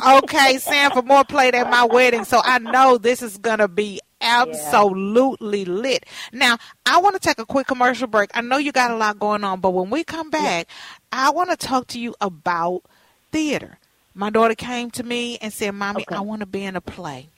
okay, 0.08 0.58
Sanford 0.60 1.06
Moore 1.06 1.26
played 1.26 1.56
at 1.56 1.70
my 1.70 1.86
wedding, 1.86 2.24
so 2.24 2.40
I 2.44 2.60
know 2.60 2.98
this 2.98 3.22
is 3.22 3.38
gonna 3.38 3.68
be 3.68 4.00
absolutely 4.28 5.66
lit. 5.66 6.06
Now, 6.32 6.58
I 6.86 7.00
want 7.00 7.16
to 7.16 7.20
take 7.20 7.40
a 7.40 7.46
quick 7.46 7.68
commercial 7.68 8.08
break. 8.08 8.30
I 8.34 8.42
know 8.42 8.58
you 8.58 8.72
got 8.72 8.92
a 8.92 8.96
lot 8.96 9.20
going 9.20 9.44
on, 9.44 9.60
but 9.60 9.72
when 9.72 9.90
we 9.90 10.04
come 10.04 10.30
back, 10.30 10.68
I 11.12 11.30
want 11.30 11.50
to 11.50 11.58
talk 11.58 11.88
to 11.88 12.00
you 12.00 12.16
about 12.22 12.84
theater. 13.32 13.80
My 14.14 14.30
daughter 14.30 14.56
came 14.56 14.90
to 14.92 15.04
me 15.04 15.38
and 15.40 15.54
said, 15.54 15.72
"Mommy, 15.72 16.06
I 16.10 16.22
want 16.22 16.42
to 16.42 16.48
be 16.48 16.64
in 16.64 16.76
a 16.76 16.82
play." 16.82 17.30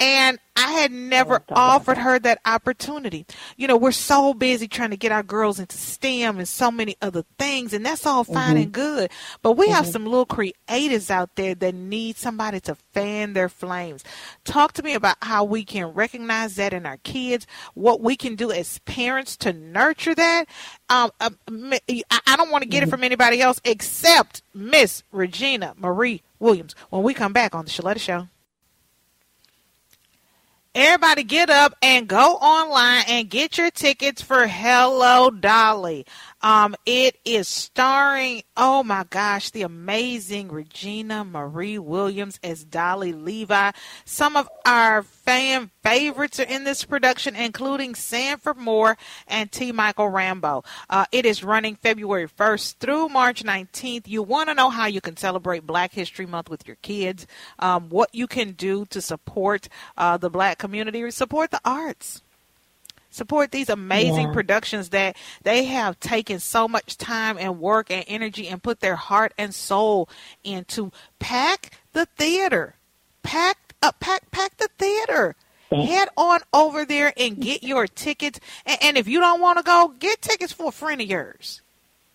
And 0.00 0.38
I 0.56 0.72
had 0.72 0.92
never 0.92 1.42
offered 1.50 1.98
her 1.98 2.18
that 2.18 2.40
opportunity. 2.44 3.26
You 3.56 3.68
know, 3.68 3.76
we're 3.76 3.92
so 3.92 4.34
busy 4.34 4.68
trying 4.68 4.90
to 4.90 4.96
get 4.96 5.12
our 5.12 5.22
girls 5.22 5.58
into 5.58 5.76
STEM 5.76 6.38
and 6.38 6.48
so 6.48 6.70
many 6.70 6.96
other 7.02 7.24
things, 7.38 7.72
and 7.72 7.84
that's 7.86 8.06
all 8.06 8.24
fine 8.24 8.56
and 8.56 8.72
good. 8.72 9.10
But 9.42 9.52
we 9.52 9.68
have 9.68 9.86
some 9.86 10.04
little 10.04 10.26
creatives 10.26 11.10
out 11.10 11.36
there 11.36 11.54
that 11.56 11.74
need 11.74 12.16
somebody 12.16 12.60
to 12.60 12.74
fan 12.92 13.32
their 13.32 13.48
flames. 13.48 14.04
Talk 14.44 14.72
to 14.74 14.82
me 14.82 14.94
about 14.94 15.16
how 15.22 15.44
we 15.44 15.64
can 15.64 15.86
recognize 15.86 16.56
that 16.56 16.72
in 16.72 16.86
our 16.86 16.98
kids, 16.98 17.46
what 17.74 18.00
we 18.00 18.16
can 18.16 18.36
do 18.36 18.50
as 18.50 18.78
parents 18.80 19.36
to 19.38 19.52
nurture 19.52 20.14
that. 20.14 20.44
Um, 20.88 21.10
um, 21.20 21.36
I 21.88 22.02
I 22.26 22.36
don't 22.36 22.50
want 22.50 22.62
to 22.62 22.68
get 22.68 22.82
it 22.82 22.90
from 22.90 23.04
anybody 23.04 23.40
else 23.40 23.60
except 23.64 24.42
Miss 24.54 25.02
Regina 25.12 25.74
Marie 25.76 26.22
Williams 26.38 26.74
when 26.90 27.02
we 27.02 27.14
come 27.14 27.32
back 27.32 27.54
on 27.54 27.64
the 27.64 27.70
Sheletta 27.70 28.00
Show. 28.00 28.28
Everybody 30.76 31.22
get 31.22 31.50
up 31.50 31.76
and 31.82 32.08
go 32.08 32.34
online 32.34 33.04
and 33.06 33.30
get 33.30 33.58
your 33.58 33.70
tickets 33.70 34.20
for 34.20 34.48
Hello 34.48 35.30
Dolly. 35.30 36.04
Um, 36.44 36.76
it 36.84 37.16
is 37.24 37.48
starring, 37.48 38.42
oh 38.54 38.82
my 38.82 39.04
gosh, 39.08 39.48
the 39.48 39.62
amazing 39.62 40.52
Regina 40.52 41.24
Marie 41.24 41.78
Williams 41.78 42.38
as 42.44 42.66
Dolly 42.66 43.14
Levi. 43.14 43.70
Some 44.04 44.36
of 44.36 44.46
our 44.66 45.04
fan 45.04 45.70
favorites 45.82 46.38
are 46.38 46.42
in 46.42 46.64
this 46.64 46.84
production, 46.84 47.34
including 47.34 47.94
Sanford 47.94 48.58
Moore 48.58 48.98
and 49.26 49.50
T. 49.50 49.72
Michael 49.72 50.10
Rambo. 50.10 50.64
Uh, 50.90 51.06
it 51.12 51.24
is 51.24 51.42
running 51.42 51.76
February 51.76 52.28
1st 52.28 52.76
through 52.76 53.08
March 53.08 53.42
19th. 53.42 54.06
You 54.06 54.22
want 54.22 54.50
to 54.50 54.54
know 54.54 54.68
how 54.68 54.84
you 54.84 55.00
can 55.00 55.16
celebrate 55.16 55.66
Black 55.66 55.94
History 55.94 56.26
Month 56.26 56.50
with 56.50 56.66
your 56.66 56.76
kids, 56.82 57.26
um, 57.58 57.88
what 57.88 58.14
you 58.14 58.26
can 58.26 58.52
do 58.52 58.84
to 58.90 59.00
support 59.00 59.70
uh, 59.96 60.18
the 60.18 60.28
black 60.28 60.58
community, 60.58 61.10
support 61.10 61.52
the 61.52 61.60
arts 61.64 62.20
support 63.14 63.52
these 63.52 63.68
amazing 63.68 64.28
Yeah. 64.28 64.32
productions 64.32 64.90
that 64.90 65.16
they 65.42 65.64
have 65.64 65.98
taken 66.00 66.40
so 66.40 66.66
much 66.68 66.96
time 66.98 67.38
and 67.38 67.60
work 67.60 67.90
and 67.90 68.04
energy 68.08 68.48
and 68.48 68.62
put 68.62 68.80
their 68.80 68.96
heart 68.96 69.32
and 69.38 69.54
soul 69.54 70.08
into. 70.42 70.90
Pack 71.18 71.78
the 71.92 72.06
theater. 72.16 72.76
Pack 73.22 73.74
up 73.82 74.00
pack 74.00 74.30
pack 74.30 74.56
the 74.58 74.68
theater. 74.78 75.36
Head 75.70 76.08
on 76.16 76.38
over 76.52 76.84
there 76.84 77.12
and 77.16 77.40
get 77.40 77.64
your 77.64 77.88
tickets. 77.88 78.38
And, 78.64 78.78
and 78.80 78.96
if 78.96 79.08
you 79.08 79.18
don't 79.18 79.40
want 79.40 79.58
to 79.58 79.64
go 79.64 79.92
get 79.98 80.22
tickets 80.22 80.52
for 80.52 80.68
a 80.68 80.72
friend 80.72 81.00
of 81.00 81.08
yours 81.08 81.62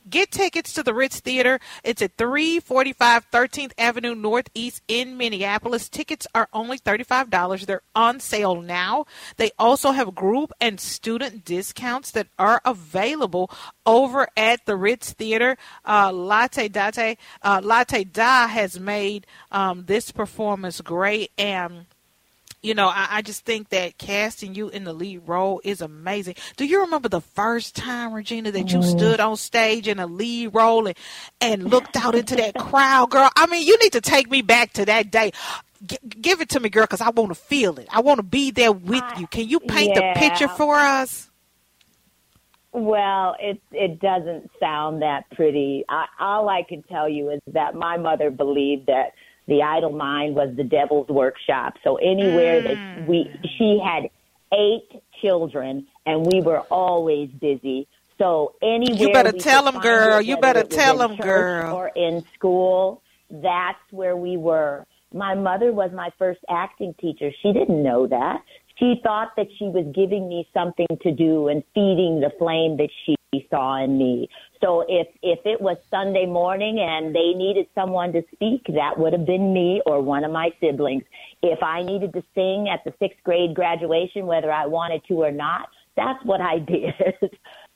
Get 0.10 0.32
tickets 0.32 0.74
to 0.74 0.84
the 0.84 0.94
Ritz 0.94 1.20
Theater. 1.20 1.60
It's 1.84 2.02
at 2.02 2.18
345 2.18 3.30
13th 3.32 3.72
Avenue 3.78 4.16
Northeast 4.16 4.82
in 4.88 5.18
Minneapolis. 5.18 5.90
Tickets 5.90 6.26
are 6.34 6.48
only 6.54 6.80
$35. 6.80 7.66
They're 7.66 7.82
on 7.96 8.20
sale 8.20 8.62
now. 8.62 9.06
They 9.38 9.52
also 9.60 9.92
have 9.92 10.16
group 10.16 10.52
and 10.60 10.80
student 10.80 11.46
discounts 11.46 12.12
that 12.12 12.28
are 12.40 12.62
available 12.66 13.52
over 13.86 14.28
at 14.36 14.66
the 14.66 14.76
Ritz 14.76 15.14
Theater. 15.14 15.58
Uh, 15.86 16.12
Latte 16.12 16.70
Date, 16.70 17.18
uh, 17.44 17.62
Latte 17.64 18.04
Da 18.04 18.48
has 18.48 18.80
made 18.80 19.28
um, 19.52 19.86
this 19.86 20.12
performance 20.12 20.82
great 20.82 21.32
and 21.38 21.86
You 22.62 22.74
know, 22.74 22.88
I, 22.88 23.08
I 23.12 23.22
just 23.22 23.46
think 23.46 23.70
that 23.70 23.98
casting 23.98 24.54
you 24.54 24.70
in 24.70 24.84
the 24.84 24.92
lead 24.94 25.22
role 25.28 25.62
is 25.64 25.82
amazing. 25.82 26.36
Do 26.58 26.66
you 26.66 26.82
remember 26.82 27.08
the 27.08 27.22
first 27.22 27.76
time, 27.76 28.14
Regina, 28.14 28.52
that 28.52 28.74
you 28.74 28.82
Mm. 28.82 28.84
stood 28.84 29.20
on 29.22 29.38
stage 29.38 29.88
in 29.88 30.00
a 30.00 30.06
lead 30.08 30.48
role 30.54 30.88
and, 30.88 30.98
and 31.40 31.70
looked 31.70 31.96
out 31.96 32.16
into 32.16 32.36
that 32.36 32.58
crowd, 32.58 33.12
girl? 33.12 33.30
I 33.36 33.48
mean, 33.48 33.66
you 33.66 33.78
need 33.82 33.94
to 33.94 34.02
take 34.02 34.30
me 34.30 34.42
back 34.42 34.74
to 34.74 34.86
that 34.86 35.10
day. 35.10 35.32
G- 35.86 35.98
give 36.22 36.42
it 36.42 36.50
to 36.50 36.60
me, 36.60 36.70
girl, 36.70 36.84
because 36.84 37.02
I 37.02 37.12
want 37.12 37.30
to 37.30 37.36
feel 37.36 37.80
it. 37.80 37.88
I 37.92 38.02
want 38.02 38.18
to 38.20 38.24
be 38.24 38.52
there 38.52 38.74
with 38.74 39.06
you. 39.16 39.28
Can 39.28 39.48
you 39.48 39.62
paint 39.62 39.94
the 39.94 40.04
picture 40.04 40.50
for 40.50 40.76
us? 40.76 41.30
Well, 42.72 43.36
it 43.40 43.60
it 43.72 44.00
doesn't 44.00 44.52
sound 44.60 45.02
that 45.02 45.24
pretty. 45.32 45.86
I, 45.90 46.06
all 46.20 46.50
I 46.50 46.64
can 46.68 46.84
tell 46.84 47.10
you 47.10 47.32
is 47.32 47.40
that 47.48 47.74
my 47.74 47.98
mother 47.98 48.30
believed 48.30 48.88
that 48.88 49.14
the 49.50 49.62
idle 49.64 49.92
mind 49.92 50.36
was 50.36 50.56
the 50.56 50.64
devil's 50.64 51.10
workshop. 51.10 51.74
So 51.84 51.96
anywhere 51.98 52.62
that 52.62 52.78
mm. 52.78 53.08
we, 53.08 53.30
she 53.58 53.80
had 53.84 54.10
eight 54.54 55.02
children, 55.22 55.86
and 56.06 56.26
we 56.26 56.42
were 56.42 56.62
always 56.72 57.30
busy. 57.30 57.88
So 58.18 58.56
anywhere 58.62 59.08
you 59.08 59.14
better 59.14 59.32
we 59.32 59.40
tell 59.40 59.64
could 59.64 59.68
'em, 59.68 59.74
find 59.76 59.84
girl. 59.84 60.22
You 60.22 60.38
better 60.38 60.64
tell 60.64 61.02
in 61.02 61.12
'em, 61.12 61.18
church 61.18 61.26
girl. 61.26 61.76
Or 61.76 61.88
in 61.96 62.24
school, 62.34 63.02
that's 63.30 63.80
where 63.92 64.16
we 64.18 64.38
were. 64.38 64.86
My 65.14 65.36
mother 65.36 65.72
was 65.72 65.92
my 65.94 66.10
first 66.18 66.40
acting 66.50 66.94
teacher. 67.00 67.32
She 67.42 67.52
didn't 67.54 67.82
know 67.82 68.08
that. 68.08 68.42
She 68.78 69.00
thought 69.04 69.30
that 69.36 69.48
she 69.58 69.66
was 69.66 69.86
giving 69.94 70.30
me 70.30 70.48
something 70.54 70.88
to 71.02 71.12
do 71.12 71.48
and 71.50 71.64
feeding 71.74 72.22
the 72.22 72.32
flame 72.38 72.78
that 72.78 72.90
she 73.06 73.16
saw 73.50 73.84
in 73.84 73.98
me. 73.98 74.30
So 74.62 74.86
if 74.88 75.08
if 75.22 75.40
it 75.46 75.62
was 75.62 75.78
Sunday 75.92 76.26
morning 76.26 76.80
and 76.80 77.16
they 77.16 77.34
needed 77.36 77.68
someone 77.76 78.12
to 78.14 78.24
speak, 78.34 78.66
that 78.70 78.98
would 78.98 79.14
have 79.14 79.26
been 79.26 79.54
me 79.54 79.82
or 79.86 80.02
one 80.02 80.24
of 80.24 80.32
my 80.32 80.50
siblings. 80.60 81.04
If 81.42 81.62
I 81.62 81.84
needed 81.84 82.14
to 82.14 82.24
sing 82.36 82.70
at 82.70 82.84
the 82.84 82.94
sixth 83.00 83.24
grade 83.24 83.54
graduation, 83.54 84.26
whether 84.26 84.52
I 84.52 84.66
wanted 84.66 85.04
to 85.08 85.24
or 85.24 85.32
not, 85.32 85.70
that's 85.96 86.24
what 86.26 86.42
I 86.42 86.60
did. 86.76 86.94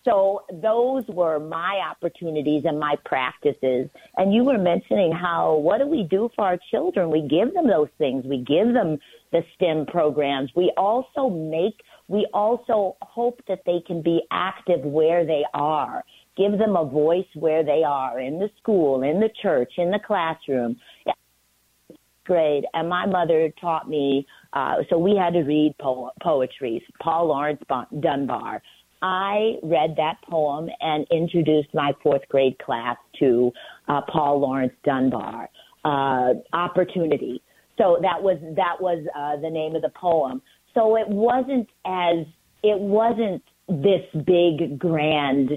So 0.05 0.43
those 0.51 1.05
were 1.07 1.39
my 1.39 1.81
opportunities 1.89 2.63
and 2.65 2.77
my 2.77 2.95
practices. 3.05 3.89
And 4.17 4.33
you 4.33 4.43
were 4.43 4.57
mentioning 4.57 5.13
how, 5.13 5.55
what 5.55 5.77
do 5.77 5.87
we 5.87 6.03
do 6.03 6.29
for 6.35 6.43
our 6.43 6.59
children? 6.71 7.09
We 7.09 7.21
give 7.21 7.53
them 7.53 7.67
those 7.67 7.87
things. 7.97 8.25
We 8.25 8.39
give 8.39 8.73
them 8.73 8.97
the 9.31 9.43
STEM 9.55 9.85
programs. 9.85 10.51
We 10.55 10.73
also 10.75 11.29
make, 11.29 11.81
we 12.07 12.27
also 12.33 12.97
hope 13.01 13.41
that 13.47 13.61
they 13.65 13.81
can 13.85 14.01
be 14.01 14.21
active 14.31 14.81
where 14.81 15.25
they 15.25 15.43
are. 15.53 16.03
Give 16.35 16.57
them 16.57 16.75
a 16.75 16.85
voice 16.85 17.27
where 17.35 17.63
they 17.63 17.83
are, 17.85 18.19
in 18.19 18.39
the 18.39 18.49
school, 18.59 19.03
in 19.03 19.19
the 19.19 19.29
church, 19.41 19.73
in 19.77 19.91
the 19.91 19.99
classroom 20.05 20.77
grade, 22.25 22.65
and 22.73 22.87
my 22.89 23.05
mother 23.05 23.51
taught 23.59 23.89
me. 23.89 24.25
Uh, 24.53 24.75
so 24.89 24.97
we 24.97 25.15
had 25.15 25.33
to 25.33 25.41
read 25.41 25.75
po- 25.79 26.11
poetry. 26.21 26.83
Paul 27.01 27.27
Laurence 27.27 27.61
Dunbar. 27.99 28.61
I 29.01 29.55
read 29.63 29.95
that 29.97 30.15
poem 30.29 30.69
and 30.79 31.05
introduced 31.11 31.67
my 31.73 31.91
fourth 32.01 32.21
grade 32.29 32.57
class 32.59 32.95
to 33.19 33.51
uh, 33.89 34.01
Paul 34.07 34.39
Laurence 34.39 34.73
Dunbar. 34.85 35.49
Uh, 35.83 36.35
opportunity. 36.53 37.41
So 37.77 37.97
that 38.01 38.21
was 38.21 38.37
that 38.55 38.79
was 38.79 39.03
uh, 39.17 39.41
the 39.41 39.49
name 39.49 39.75
of 39.75 39.81
the 39.81 39.89
poem. 39.89 40.41
So 40.73 40.97
it 40.97 41.07
wasn't 41.07 41.69
as 41.85 42.25
it 42.63 42.79
wasn't 42.79 43.43
this 43.67 44.05
big 44.25 44.79
grand 44.79 45.51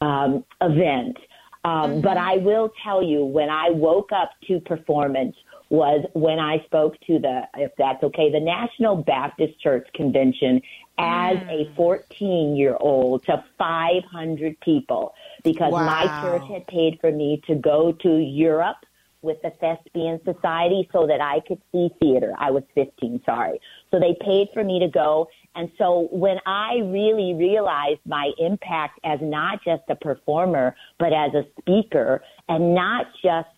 um, 0.00 0.44
event. 0.60 1.16
Um, 1.64 2.00
But 2.00 2.18
I 2.18 2.36
will 2.38 2.70
tell 2.82 3.02
you, 3.02 3.24
when 3.24 3.48
I 3.48 3.70
woke 3.70 4.12
up 4.12 4.30
to 4.48 4.60
performance 4.60 5.34
was 5.70 6.04
when 6.12 6.38
I 6.38 6.62
spoke 6.66 6.94
to 7.06 7.18
the, 7.18 7.42
if 7.56 7.72
that's 7.78 8.02
okay, 8.02 8.30
the 8.30 8.40
National 8.40 8.96
Baptist 8.96 9.58
Church 9.60 9.88
Convention 9.94 10.60
as 10.98 11.38
a 11.48 11.72
14 11.74 12.54
year 12.54 12.76
old 12.78 13.24
to 13.24 13.42
500 13.58 14.60
people 14.60 15.14
because 15.42 15.72
my 15.72 16.20
church 16.22 16.48
had 16.50 16.66
paid 16.66 16.98
for 17.00 17.10
me 17.10 17.42
to 17.46 17.54
go 17.56 17.92
to 17.92 18.18
Europe 18.18 18.76
with 19.24 19.40
the 19.42 19.50
Thespian 19.60 20.20
Society 20.24 20.88
so 20.92 21.06
that 21.06 21.20
I 21.20 21.40
could 21.48 21.60
see 21.72 21.88
theater. 22.00 22.34
I 22.38 22.50
was 22.50 22.62
15, 22.74 23.22
sorry. 23.24 23.58
So 23.90 23.98
they 23.98 24.16
paid 24.20 24.48
for 24.54 24.62
me 24.62 24.78
to 24.80 24.88
go. 24.88 25.28
And 25.56 25.70
so 25.78 26.08
when 26.12 26.38
I 26.46 26.76
really 26.84 27.34
realized 27.34 28.00
my 28.06 28.30
impact 28.38 29.00
as 29.04 29.18
not 29.22 29.64
just 29.64 29.82
a 29.88 29.96
performer, 29.96 30.76
but 30.98 31.12
as 31.12 31.32
a 31.34 31.44
speaker 31.60 32.22
and 32.48 32.74
not 32.74 33.06
just, 33.22 33.48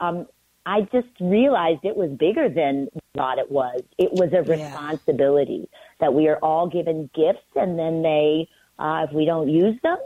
um, 0.00 0.26
I 0.66 0.82
just 0.92 1.08
realized 1.20 1.80
it 1.84 1.96
was 1.96 2.10
bigger 2.10 2.48
than 2.48 2.88
I 2.94 3.18
thought 3.18 3.38
it 3.38 3.50
was. 3.50 3.80
It 3.98 4.12
was 4.12 4.30
a 4.34 4.42
Yeah. 4.44 4.76
responsibility 4.76 5.68
that 6.00 6.12
we 6.12 6.28
are 6.28 6.38
all 6.42 6.68
given 6.68 7.08
gifts 7.14 7.48
and 7.56 7.78
then 7.78 8.02
they, 8.02 8.48
uh, 8.78 9.06
if 9.08 9.14
we 9.14 9.24
don't 9.24 9.48
use 9.48 9.80
them, 9.82 9.98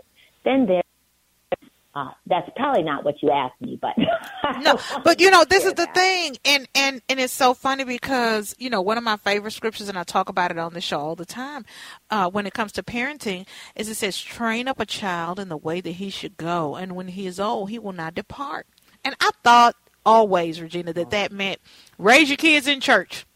then 0.44 0.66
they're 0.66 0.84
uh, 1.94 2.11
that's 2.26 2.48
probably 2.57 2.83
not 2.83 3.04
what 3.04 3.22
you 3.22 3.30
asked 3.30 3.61
me, 3.61 3.78
but 3.80 3.92
no, 4.62 4.78
but 5.04 5.20
you 5.20 5.30
know, 5.30 5.44
this 5.44 5.64
is 5.64 5.74
the 5.74 5.87
Yeah. 5.87 5.92
thing, 5.94 6.37
and 6.44 6.68
and 6.74 7.02
and 7.09 7.20
it's 7.20 7.33
so 7.33 7.54
funny 7.54 7.85
because 7.85 8.54
you 8.59 8.70
know 8.70 8.83
one 8.83 8.98
of 8.98 9.04
my 9.04 9.16
favorite 9.18 9.52
scriptures, 9.52 9.88
and 9.88 9.98
I 9.98 10.04
talk 10.04 10.28
about 10.28 10.50
it 10.50 10.59
on 10.59 10.74
the 10.74 10.80
show 10.80 11.00
all 11.00 11.16
the 11.16 11.26
time. 11.26 11.64
Uh, 12.11 12.30
when 12.30 12.46
it 12.46 12.54
comes 12.54 12.72
to 12.72 12.83
parenting, 12.83 13.46
is 13.76 13.88
it 13.88 13.94
says, 13.96 14.18
"Train 14.20 14.68
up 14.68 14.80
a 14.80 14.87
child 14.87 15.38
in 15.40 15.48
the 15.48 15.57
way 15.57 15.80
that 15.80 15.92
he 15.92 16.11
should 16.11 16.37
go, 16.37 16.76
and 16.76 16.96
when 16.96 17.09
he 17.09 17.26
is 17.26 17.40
old, 17.40 17.70
he 17.70 17.78
will 17.78 17.92
not 17.92 18.14
depart." 18.14 18.66
And 19.04 19.14
I 19.20 19.30
thought 19.44 19.76
always, 20.07 20.61
Regina, 20.61 20.92
that 20.94 21.11
that 21.11 21.33
meant 21.33 21.61
raise 21.98 22.28
your 22.30 22.37
kids 22.37 22.66
in 22.66 22.80
church. 22.80 23.26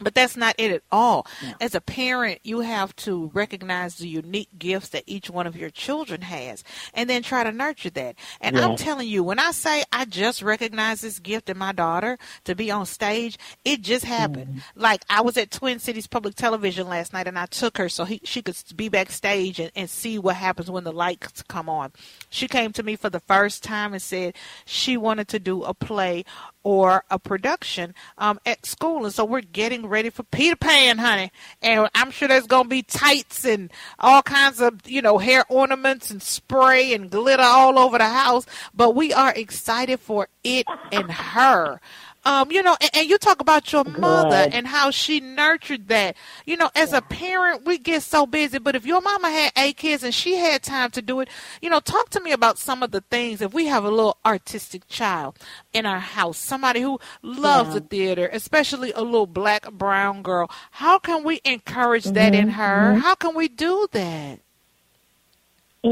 But 0.00 0.14
that's 0.14 0.36
not 0.36 0.54
it 0.58 0.70
at 0.70 0.82
all. 0.90 1.26
As 1.60 1.74
a 1.74 1.80
parent, 1.80 2.40
you 2.44 2.60
have 2.60 2.94
to 2.96 3.30
recognize 3.34 3.96
the 3.96 4.08
unique 4.08 4.48
gifts 4.58 4.90
that 4.90 5.04
each 5.06 5.30
one 5.30 5.46
of 5.46 5.56
your 5.56 5.70
children 5.70 6.22
has 6.22 6.64
and 6.94 7.08
then 7.08 7.22
try 7.22 7.44
to 7.44 7.52
nurture 7.52 7.90
that. 7.90 8.16
And 8.40 8.58
I'm 8.58 8.76
telling 8.76 9.08
you, 9.08 9.22
when 9.22 9.38
I 9.38 9.50
say 9.50 9.84
I 9.92 10.04
just 10.04 10.42
recognize 10.42 11.00
this 11.00 11.18
gift 11.18 11.48
in 11.48 11.58
my 11.58 11.72
daughter 11.72 12.18
to 12.44 12.54
be 12.54 12.70
on 12.70 12.86
stage, 12.86 13.38
it 13.64 13.82
just 13.82 14.04
happened. 14.04 14.48
Mm-hmm. 14.48 14.80
Like 14.80 15.04
I 15.10 15.20
was 15.20 15.36
at 15.36 15.50
Twin 15.50 15.78
Cities 15.78 16.06
Public 16.06 16.34
Television 16.34 16.88
last 16.88 17.12
night 17.12 17.26
and 17.26 17.38
I 17.38 17.46
took 17.46 17.78
her 17.78 17.88
so 17.88 18.04
he, 18.04 18.20
she 18.24 18.42
could 18.42 18.56
be 18.76 18.88
backstage 18.88 19.58
and, 19.58 19.70
and 19.74 19.90
see 19.90 20.18
what 20.18 20.36
happens 20.36 20.70
when 20.70 20.84
the 20.84 20.92
lights 20.92 21.42
come 21.42 21.68
on. 21.68 21.92
She 22.30 22.48
came 22.48 22.72
to 22.72 22.82
me 22.82 22.96
for 22.96 23.10
the 23.10 23.20
first 23.20 23.62
time 23.62 23.92
and 23.92 24.02
said 24.02 24.34
she 24.64 24.96
wanted 24.96 25.28
to 25.28 25.38
do 25.38 25.62
a 25.64 25.74
play 25.74 26.24
or 26.68 27.02
a 27.08 27.18
production 27.18 27.94
um, 28.18 28.38
at 28.44 28.66
school. 28.66 29.06
And 29.06 29.14
so 29.14 29.24
we're 29.24 29.40
getting 29.40 29.86
ready 29.86 30.10
for 30.10 30.22
Peter 30.24 30.54
Pan, 30.54 30.98
honey. 30.98 31.32
And 31.62 31.88
I'm 31.94 32.10
sure 32.10 32.28
there's 32.28 32.46
going 32.46 32.64
to 32.64 32.68
be 32.68 32.82
tights 32.82 33.46
and 33.46 33.72
all 33.98 34.20
kinds 34.20 34.60
of, 34.60 34.86
you 34.86 35.00
know, 35.00 35.16
hair 35.16 35.46
ornaments 35.48 36.10
and 36.10 36.22
spray 36.22 36.92
and 36.92 37.10
glitter 37.10 37.42
all 37.42 37.78
over 37.78 37.96
the 37.96 38.04
house. 38.04 38.44
But 38.74 38.94
we 38.94 39.14
are 39.14 39.32
excited 39.32 39.98
for 39.98 40.28
it 40.44 40.66
and 40.92 41.10
her. 41.10 41.80
Um, 42.28 42.50
you 42.52 42.62
know, 42.62 42.76
and, 42.78 42.90
and 42.92 43.08
you 43.08 43.16
talk 43.16 43.40
about 43.40 43.72
your 43.72 43.84
mother 43.84 44.50
and 44.52 44.66
how 44.66 44.90
she 44.90 45.18
nurtured 45.18 45.88
that. 45.88 46.14
You 46.44 46.58
know, 46.58 46.70
as 46.74 46.92
a 46.92 47.00
parent, 47.00 47.64
we 47.64 47.78
get 47.78 48.02
so 48.02 48.26
busy, 48.26 48.58
but 48.58 48.76
if 48.76 48.84
your 48.84 49.00
mama 49.00 49.30
had 49.30 49.52
eight 49.56 49.78
kids 49.78 50.02
and 50.02 50.14
she 50.14 50.36
had 50.36 50.62
time 50.62 50.90
to 50.90 51.00
do 51.00 51.20
it, 51.20 51.30
you 51.62 51.70
know, 51.70 51.80
talk 51.80 52.10
to 52.10 52.20
me 52.20 52.32
about 52.32 52.58
some 52.58 52.82
of 52.82 52.90
the 52.90 53.00
things. 53.00 53.40
If 53.40 53.54
we 53.54 53.64
have 53.68 53.82
a 53.84 53.90
little 53.90 54.18
artistic 54.26 54.86
child 54.88 55.38
in 55.72 55.86
our 55.86 56.00
house, 56.00 56.36
somebody 56.36 56.82
who 56.82 57.00
loves 57.22 57.72
the 57.72 57.80
theater, 57.80 58.28
especially 58.30 58.92
a 58.92 59.00
little 59.00 59.26
black 59.26 59.72
brown 59.72 60.22
girl, 60.22 60.50
how 60.72 60.98
can 60.98 61.24
we 61.24 61.40
encourage 61.46 62.04
that 62.04 62.34
in 62.34 62.50
her? 62.50 62.94
How 62.96 63.14
can 63.14 63.34
we 63.34 63.48
do 63.48 63.86
that? 63.92 64.40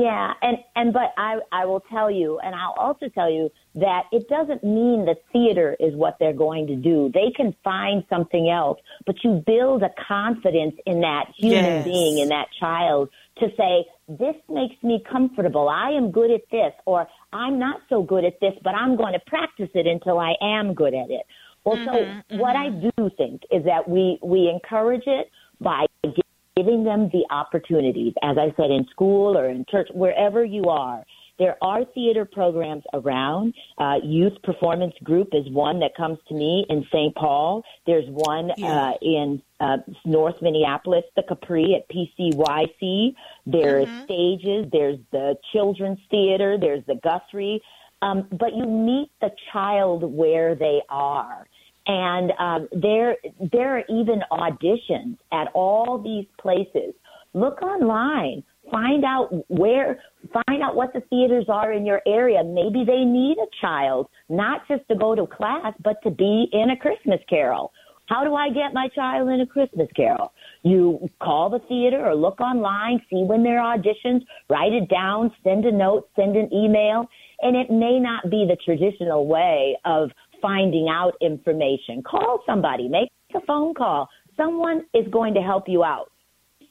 Yeah, 0.02 0.32
and 0.42 0.59
and 0.74 0.92
but 0.92 1.12
I 1.16 1.38
I 1.52 1.64
will 1.64 1.82
tell 1.90 2.11
you, 2.11 2.38
and 2.40 2.54
I'll 2.54 2.74
also 2.78 3.09
tell 3.09 3.30
you 3.30 3.50
that 3.76 4.02
it 4.12 4.28
doesn't 4.28 4.64
mean 4.64 5.06
that 5.06 5.18
theater 5.32 5.76
is 5.78 5.94
what 5.94 6.16
they're 6.18 6.32
going 6.32 6.66
to 6.66 6.76
do. 6.76 7.11
They 7.14 7.30
can 7.35 7.54
find 7.62 8.04
something 8.11 8.50
else, 8.50 8.78
but 9.06 9.16
you 9.22 9.42
build 9.46 9.82
a 9.82 9.90
confidence 10.09 10.74
in 10.87 11.00
that 11.00 11.26
human 11.37 11.64
Yes. 11.64 11.85
being, 11.85 12.18
in 12.18 12.28
that 12.28 12.48
child, 12.59 13.09
to 13.38 13.48
say 13.56 13.87
this 14.09 14.37
makes 14.48 14.82
me 14.82 15.02
comfortable. 15.11 15.68
I 15.68 15.90
am 15.90 16.11
good 16.11 16.30
at 16.30 16.42
this, 16.50 16.72
or 16.85 17.06
I'm 17.32 17.59
not 17.59 17.80
so 17.88 18.02
good 18.02 18.24
at 18.24 18.40
this, 18.40 18.54
but 18.62 18.74
I'm 18.74 18.96
going 18.96 19.12
to 19.12 19.20
practice 19.26 19.70
it 19.74 19.87
until 19.87 20.18
I 20.18 20.35
am 20.42 20.74
good 20.74 20.94
at 20.94 21.11
it. 21.11 21.26
Well, 21.64 21.76
so 21.85 21.92
mm-hmm, 21.92 22.38
what 22.38 22.54
I 22.56 22.68
mm-hmm. 22.68 22.88
do 22.96 23.11
think 23.16 23.42
is 23.50 23.64
that 23.64 23.88
we 23.88 24.18
we 24.22 24.48
encourage 24.48 25.06
it 25.06 25.30
by 25.61 25.87
giving 26.57 26.85
them 26.85 27.11
the 27.12 27.25
opportunities, 27.31 28.14
as 28.23 28.37
I 28.38 28.53
said, 28.57 28.71
in 28.71 28.87
school 28.90 29.37
or 29.37 29.49
in 29.49 29.64
church, 29.71 29.88
wherever 29.92 30.45
you 30.45 30.64
are. 30.64 31.05
There 31.38 31.59
are 31.62 31.85
theater 31.95 32.25
programs 32.25 32.85
around. 32.95 33.53
Uh, 33.77 33.97
Youth 34.03 34.33
Performance 34.42 34.95
Group 35.05 35.29
is 35.35 35.47
one 35.51 35.81
that 35.81 35.95
comes 35.95 36.19
to 36.29 36.35
me 36.35 36.64
in 36.71 36.83
St. 36.90 37.14
Paul. 37.14 37.62
There's 37.87 38.09
one 38.09 38.53
Yeah. 38.57 38.69
uh, 38.69 38.92
in 39.03 39.42
uh, 39.61 39.77
North 40.07 40.40
Minneapolis, 40.40 41.05
the 41.14 41.23
Capri 41.23 41.75
at 41.75 41.87
PCYC. 41.90 43.14
There's 43.45 43.88
stages. 44.05 44.66
There's 44.73 44.99
the 45.12 45.37
Children's 45.53 45.99
Theater. 46.11 46.57
There's 46.59 46.85
the 46.87 46.99
Guthrie. 47.05 47.61
Um, 48.01 48.29
but 48.31 48.55
you 48.55 48.64
meet 48.66 49.11
the 49.21 49.31
child 49.53 50.05
where 50.05 50.55
they 50.55 50.81
are. 50.88 51.47
And 51.87 52.33
um, 52.38 52.68
there, 52.72 53.16
there 53.53 53.79
are 53.79 53.85
even 53.88 54.22
auditions 54.33 55.16
at 55.33 55.49
all 55.55 56.01
these 56.03 56.27
places. 56.40 56.94
Look 57.33 57.62
online. 57.62 58.42
Find 58.70 59.05
out 59.05 59.29
where, 59.49 60.01
find 60.33 60.62
out 60.62 60.75
what 60.75 60.92
the 60.92 61.01
theaters 61.09 61.44
are 61.49 61.72
in 61.72 61.87
your 61.87 62.03
area. 62.07 62.42
Maybe 62.42 62.85
they 62.85 63.05
need 63.05 63.37
a 63.38 63.46
child, 63.61 64.09
not 64.29 64.66
just 64.66 64.83
to 64.88 64.96
go 64.96 65.14
to 65.14 65.27
class, 65.27 65.72
but 65.85 66.03
to 66.03 66.11
be 66.11 66.49
in 66.53 66.70
a 66.70 66.77
Christmas 66.77 67.20
carol. 67.31 67.72
How 68.07 68.22
do 68.22 68.35
I 68.35 68.51
get 68.51 68.72
my 68.72 68.88
child 68.94 69.29
in 69.29 69.40
a 69.40 69.46
Christmas 69.46 69.88
carol? 69.96 70.33
You 70.62 71.09
call 71.20 71.51
the 71.51 71.59
theater 71.68 72.07
or 72.07 72.14
look 72.14 72.40
online, 72.40 73.01
see 73.11 73.25
when 73.25 73.42
there 73.42 73.61
are 73.61 73.77
auditions, 73.77 74.25
write 74.49 74.72
it 74.72 74.88
down, 74.88 75.33
send 75.42 75.64
a 75.64 75.72
note, 75.72 76.09
send 76.16 76.37
an 76.37 76.53
email. 76.53 77.09
And 77.42 77.57
it 77.57 77.70
may 77.70 77.99
not 77.99 78.31
be 78.31 78.46
the 78.49 78.57
traditional 78.64 79.27
way 79.27 79.77
of 79.85 80.11
finding 80.40 80.88
out 80.88 81.14
information. 81.20 82.03
Call 82.03 82.42
somebody, 82.46 82.88
make 82.88 83.11
a 83.35 83.40
phone 83.46 83.75
call. 83.75 84.09
Someone 84.37 84.85
is 84.94 85.07
going 85.11 85.35
to 85.35 85.40
help 85.40 85.68
you 85.68 85.83
out. 85.83 86.12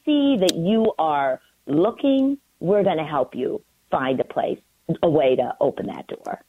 See 0.06 0.38
that 0.39 0.56
you 0.56 0.93
are 0.99 1.41
looking, 1.65 2.38
we're 2.60 2.84
going 2.84 2.97
to 2.97 3.04
help 3.04 3.36
you 3.36 3.62
find 3.89 4.19
a 4.19 4.23
place, 4.23 4.60
a 5.01 5.10
way 5.10 5.36
to 5.36 5.56
open 5.60 5.88
that 5.88 6.08
door. 6.08 6.43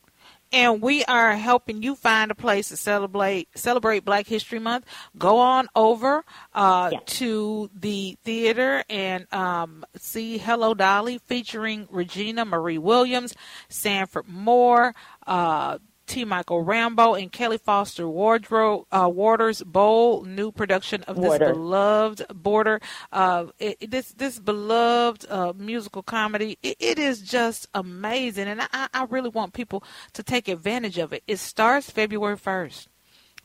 And 0.52 0.80
we 0.80 1.04
are 1.04 1.34
helping 1.34 1.82
you 1.82 1.96
find 1.96 2.30
a 2.30 2.34
place 2.34 2.68
to 2.68 2.76
celebrate 2.76 3.48
celebrate 3.56 4.04
Black 4.04 4.26
History 4.26 4.60
Month. 4.60 4.84
Go 5.18 5.38
on 5.38 5.66
over 5.74 6.24
uh, 6.54 6.90
yes. 6.92 7.02
to 7.18 7.68
the 7.74 8.16
theater 8.22 8.84
and 8.88 9.32
um, 9.34 9.84
see 9.96 10.38
Hello 10.38 10.72
Dolly 10.72 11.18
featuring 11.18 11.88
Regina 11.90 12.44
Marie 12.44 12.78
Williams, 12.78 13.34
Sanford 13.68 14.28
Moore, 14.28 14.94
uh, 15.26 15.78
T. 16.06 16.24
Michael 16.24 16.62
Rambo 16.62 17.14
and 17.14 17.32
Kelli 17.32 17.60
Foster 17.60 18.08
Wardrobe 18.08 18.86
uh, 18.92 19.08
Waters 19.12 19.62
bold 19.62 20.26
new 20.26 20.50
production 20.52 21.02
of 21.04 21.16
this 21.16 21.28
Water. 21.28 21.52
beloved 21.52 22.26
border 22.32 22.80
uh, 23.12 23.46
it, 23.58 23.90
this 23.90 24.12
this 24.12 24.38
beloved 24.38 25.26
uh, 25.28 25.52
musical 25.56 26.02
comedy. 26.02 26.58
It, 26.62 26.76
it 26.78 26.98
is 26.98 27.20
just 27.20 27.68
amazing, 27.74 28.48
and 28.48 28.62
I, 28.72 28.88
I 28.92 29.04
really 29.08 29.30
want 29.30 29.52
people 29.52 29.82
to 30.14 30.22
take 30.22 30.48
advantage 30.48 30.98
of 30.98 31.12
it. 31.12 31.22
It 31.26 31.38
starts 31.38 31.90
February 31.90 32.36
first, 32.36 32.88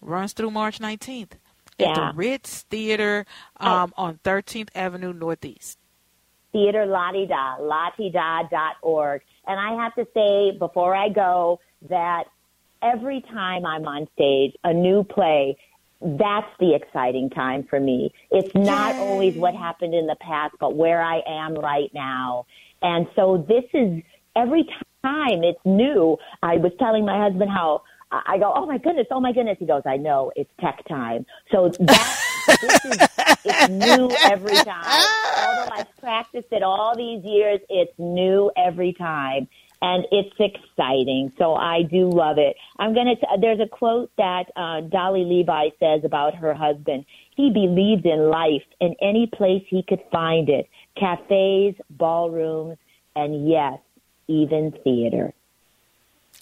runs 0.01 0.33
through 0.33 0.51
March 0.51 0.79
nineteenth 0.79 1.37
yeah. 1.77 1.89
at 1.89 1.95
the 1.95 2.17
Ritz 2.17 2.63
Theater 2.63 3.25
um, 3.57 3.93
on 3.97 4.19
Thirteenth 4.23 4.69
Avenue 4.75 5.13
Northeast. 5.13 5.77
Theater 6.51 6.85
Latida, 6.85 7.59
latteda.org. 7.61 9.21
And 9.47 9.59
I 9.59 9.83
have 9.83 9.95
to 9.95 10.05
say 10.13 10.51
before 10.57 10.95
I 10.95 11.09
go 11.09 11.59
that 11.89 12.25
every 12.81 13.21
time 13.21 13.65
I'm 13.65 13.85
on 13.85 14.07
stage, 14.13 14.53
a 14.63 14.73
new 14.73 15.03
play, 15.03 15.57
that's 16.01 16.47
the 16.59 16.73
exciting 16.73 17.29
time 17.29 17.63
for 17.69 17.79
me. 17.79 18.11
It's 18.31 18.53
not 18.55 18.95
Yay. 18.95 19.01
always 19.01 19.35
what 19.35 19.55
happened 19.55 19.93
in 19.93 20.07
the 20.07 20.15
past, 20.19 20.55
but 20.59 20.75
where 20.75 21.01
I 21.01 21.21
am 21.27 21.55
right 21.55 21.91
now. 21.93 22.45
And 22.81 23.07
so 23.15 23.45
this 23.47 23.65
is 23.73 24.01
every 24.35 24.67
time 25.03 25.43
it's 25.43 25.59
new. 25.63 26.17
I 26.41 26.57
was 26.57 26.71
telling 26.79 27.05
my 27.05 27.21
husband 27.21 27.51
how 27.51 27.83
I 28.11 28.37
go, 28.39 28.51
oh 28.55 28.65
my 28.65 28.77
goodness, 28.77 29.07
oh 29.11 29.19
my 29.19 29.31
goodness. 29.31 29.57
He 29.59 29.65
goes, 29.65 29.83
I 29.85 29.97
know 29.97 30.31
it's 30.35 30.49
tech 30.59 30.83
time. 30.87 31.25
So 31.51 31.69
that 31.69 32.17
this 32.61 32.85
is 32.85 32.97
it's 33.45 33.69
new 33.69 34.09
every 34.23 34.55
time. 34.55 35.05
Although 35.37 35.71
I've 35.71 35.97
practiced 35.97 36.47
it 36.51 36.63
all 36.63 36.95
these 36.95 37.23
years, 37.23 37.59
it's 37.69 37.93
new 37.97 38.51
every 38.57 38.93
time 38.93 39.47
and 39.81 40.05
it's 40.11 40.35
exciting. 40.39 41.31
So 41.37 41.55
I 41.55 41.83
do 41.83 42.09
love 42.09 42.37
it. 42.37 42.55
I'm 42.77 42.93
gonna. 42.93 43.15
T- 43.15 43.27
there's 43.39 43.59
a 43.59 43.67
quote 43.67 44.11
that 44.17 44.45
uh, 44.55 44.81
Dolly 44.81 45.23
Levi 45.23 45.69
says 45.79 46.03
about 46.03 46.35
her 46.35 46.53
husband. 46.53 47.05
He 47.35 47.49
believed 47.49 48.05
in 48.05 48.29
life 48.29 48.63
in 48.79 48.95
any 49.01 49.27
place 49.27 49.63
he 49.67 49.83
could 49.83 50.01
find 50.11 50.49
it: 50.49 50.69
cafes, 50.97 51.75
ballrooms, 51.89 52.77
and 53.15 53.49
yes, 53.49 53.79
even 54.27 54.73
theater. 54.83 55.33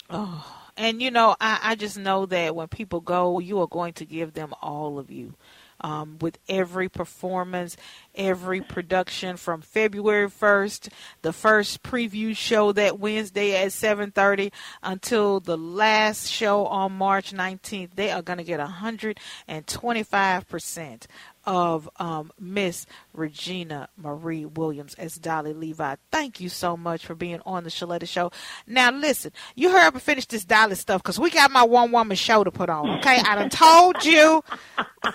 Oh, 0.10 0.70
and 0.76 1.02
you 1.02 1.12
know, 1.12 1.36
I, 1.40 1.60
I 1.64 1.76
just 1.76 1.98
know 1.98 2.26
that 2.26 2.56
when 2.56 2.68
people 2.68 3.00
go, 3.00 3.40
you 3.40 3.62
are 3.62 3.68
going 3.68 3.94
to 3.94 4.06
give 4.06 4.34
them 4.34 4.54
all 4.62 5.00
of 5.00 5.12
you 5.12 5.36
um, 5.82 6.18
with 6.20 6.38
every 6.48 6.88
performance, 6.90 7.76
every 8.16 8.62
production 8.62 9.36
from 9.38 9.62
February 9.62 10.30
1st, 10.30 10.90
the 11.22 11.34
first 11.34 11.84
preview 11.84 12.36
show 12.36 12.72
that 12.74 13.00
Wednesday 13.00 13.56
at 13.56 13.72
7:30 13.72 14.52
until 14.84 15.40
the 15.40 15.58
last 15.58 16.28
show 16.28 16.68
on 16.68 16.92
March 16.94 17.32
19th. 17.32 17.96
They 17.96 18.12
are 18.12 18.22
going 18.22 18.38
to 18.38 18.44
get 18.44 18.60
125% 18.60 21.08
of 21.46 21.90
um, 21.98 22.32
Miss 22.40 22.86
Regina 23.14 23.90
Marie 23.98 24.46
Williams 24.46 24.94
as 24.96 25.16
Dolly 25.16 25.54
Levi. 25.54 25.96
Thank 26.12 26.40
you 26.40 26.48
so 26.48 26.78
much 26.78 27.06
for 27.06 27.16
being 27.16 27.42
on 27.44 27.64
the 27.64 27.72
Sheletta 27.72 28.08
Show. 28.08 28.32
Now, 28.68 28.92
listen, 28.92 29.32
you 29.56 29.72
heard 29.72 29.96
me 29.96 30.00
finish 30.00 30.28
this 30.28 30.46
Dolly 30.46 30.76
stuff 30.76 31.02
because 31.02 31.20
we 31.20 31.32
got 31.32 31.50
my 31.50 31.64
one 31.64 31.92
woman 31.92 32.16
show 32.16 32.44
to 32.44 32.52
put 32.52 32.70
on, 32.70 33.00
okay? 33.00 33.20
I 33.26 33.36
done 33.36 33.50
told 33.50 34.06
you 34.06 34.44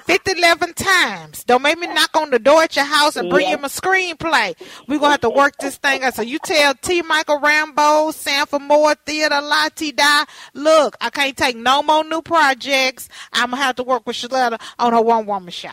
50, 0.06 0.32
11 0.38 0.74
times. 0.74 1.44
Don't 1.44 1.62
make 1.62 1.78
me 1.78 1.86
knock 1.86 2.10
on 2.16 2.30
the 2.30 2.38
door 2.38 2.62
at 2.62 2.76
your 2.76 2.84
house 2.84 3.16
and 3.16 3.28
bring 3.30 3.48
yes. 3.48 3.56
you 3.56 3.62
my 3.62 3.68
screenplay. 3.68 4.54
We're 4.88 4.98
going 4.98 5.08
to 5.08 5.12
have 5.12 5.20
to 5.22 5.30
work 5.30 5.56
this 5.58 5.76
thing 5.76 6.02
out. 6.02 6.14
So 6.14 6.22
you 6.22 6.38
tell 6.38 6.74
T. 6.74 7.02
Michael 7.02 7.40
Rambo, 7.40 8.10
Sanford 8.12 8.62
Moore 8.62 8.94
Theater, 9.06 9.36
Lati 9.36 9.94
Die, 9.94 10.24
look, 10.54 10.96
I 11.00 11.10
can't 11.10 11.36
take 11.36 11.56
no 11.56 11.82
more 11.82 12.04
new 12.04 12.22
projects. 12.22 13.08
I'm 13.32 13.50
going 13.50 13.60
to 13.60 13.64
have 13.64 13.76
to 13.76 13.82
work 13.82 14.06
with 14.06 14.16
Sheletta 14.16 14.60
on 14.78 14.92
her 14.92 15.02
one 15.02 15.26
woman 15.26 15.50
show. 15.50 15.70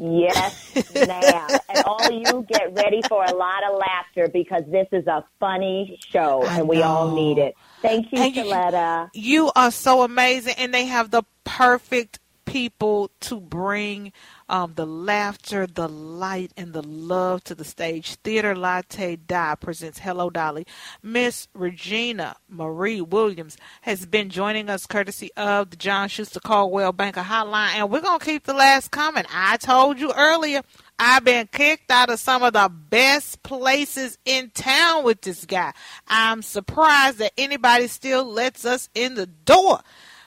Yes, 0.00 0.94
ma'am. 0.94 1.60
and 1.68 1.84
all 1.84 2.10
you 2.10 2.46
get 2.48 2.74
ready 2.74 3.02
for 3.08 3.24
a 3.24 3.34
lot 3.34 3.62
of 3.70 3.78
laughter 3.78 4.28
because 4.32 4.62
this 4.68 4.88
is 4.92 5.06
a 5.06 5.24
funny 5.38 5.98
show 6.10 6.44
and 6.44 6.68
we 6.68 6.82
all 6.82 7.14
need 7.14 7.38
it. 7.38 7.54
Thank 7.82 8.12
you, 8.12 8.18
Sheletta. 8.18 9.10
You, 9.12 9.44
you 9.44 9.52
are 9.54 9.70
so 9.70 10.02
amazing, 10.02 10.54
and 10.58 10.72
they 10.72 10.86
have 10.86 11.10
the 11.10 11.24
perfect 11.44 12.20
people 12.44 13.10
to 13.20 13.40
bring 13.40 14.12
um, 14.52 14.74
the 14.74 14.86
laughter, 14.86 15.66
the 15.66 15.88
light, 15.88 16.52
and 16.58 16.74
the 16.74 16.82
love 16.82 17.42
to 17.44 17.54
the 17.54 17.64
stage. 17.64 18.16
Theater 18.16 18.54
Latte 18.54 19.16
Die 19.16 19.54
presents 19.54 20.00
Hello 20.00 20.28
Dolly. 20.28 20.66
Miss 21.02 21.48
Regina 21.54 22.36
Marie 22.50 23.00
Williams 23.00 23.56
has 23.80 24.04
been 24.04 24.28
joining 24.28 24.68
us 24.68 24.86
courtesy 24.86 25.30
of 25.38 25.70
the 25.70 25.76
John 25.76 26.10
Schuster 26.10 26.38
Coldwell 26.38 26.92
Banker 26.92 27.22
Hotline, 27.22 27.76
and 27.76 27.90
we're 27.90 28.02
going 28.02 28.18
to 28.18 28.24
keep 28.24 28.44
the 28.44 28.52
last 28.52 28.90
comment. 28.90 29.26
I 29.34 29.56
told 29.56 29.98
you 29.98 30.12
earlier, 30.14 30.60
I've 30.98 31.24
been 31.24 31.48
kicked 31.50 31.90
out 31.90 32.10
of 32.10 32.20
some 32.20 32.42
of 32.42 32.52
the 32.52 32.70
best 32.70 33.42
places 33.42 34.18
in 34.26 34.50
town 34.50 35.02
with 35.02 35.22
this 35.22 35.46
guy. 35.46 35.72
I'm 36.06 36.42
surprised 36.42 37.18
that 37.18 37.32
anybody 37.38 37.86
still 37.86 38.26
lets 38.26 38.66
us 38.66 38.90
in 38.94 39.14
the 39.14 39.26
door, 39.26 39.80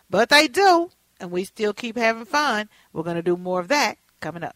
but 0.09 0.29
they 0.29 0.47
do, 0.47 0.89
and 1.19 1.29
we 1.29 1.43
still 1.43 1.73
keep 1.73 1.95
having 1.95 2.25
fun. 2.25 2.69
We're 2.91 3.03
going 3.03 3.17
to 3.17 3.21
do 3.21 3.37
more 3.37 3.59
of 3.59 3.67
that 3.67 3.99
coming 4.25 4.43
up. 4.43 4.55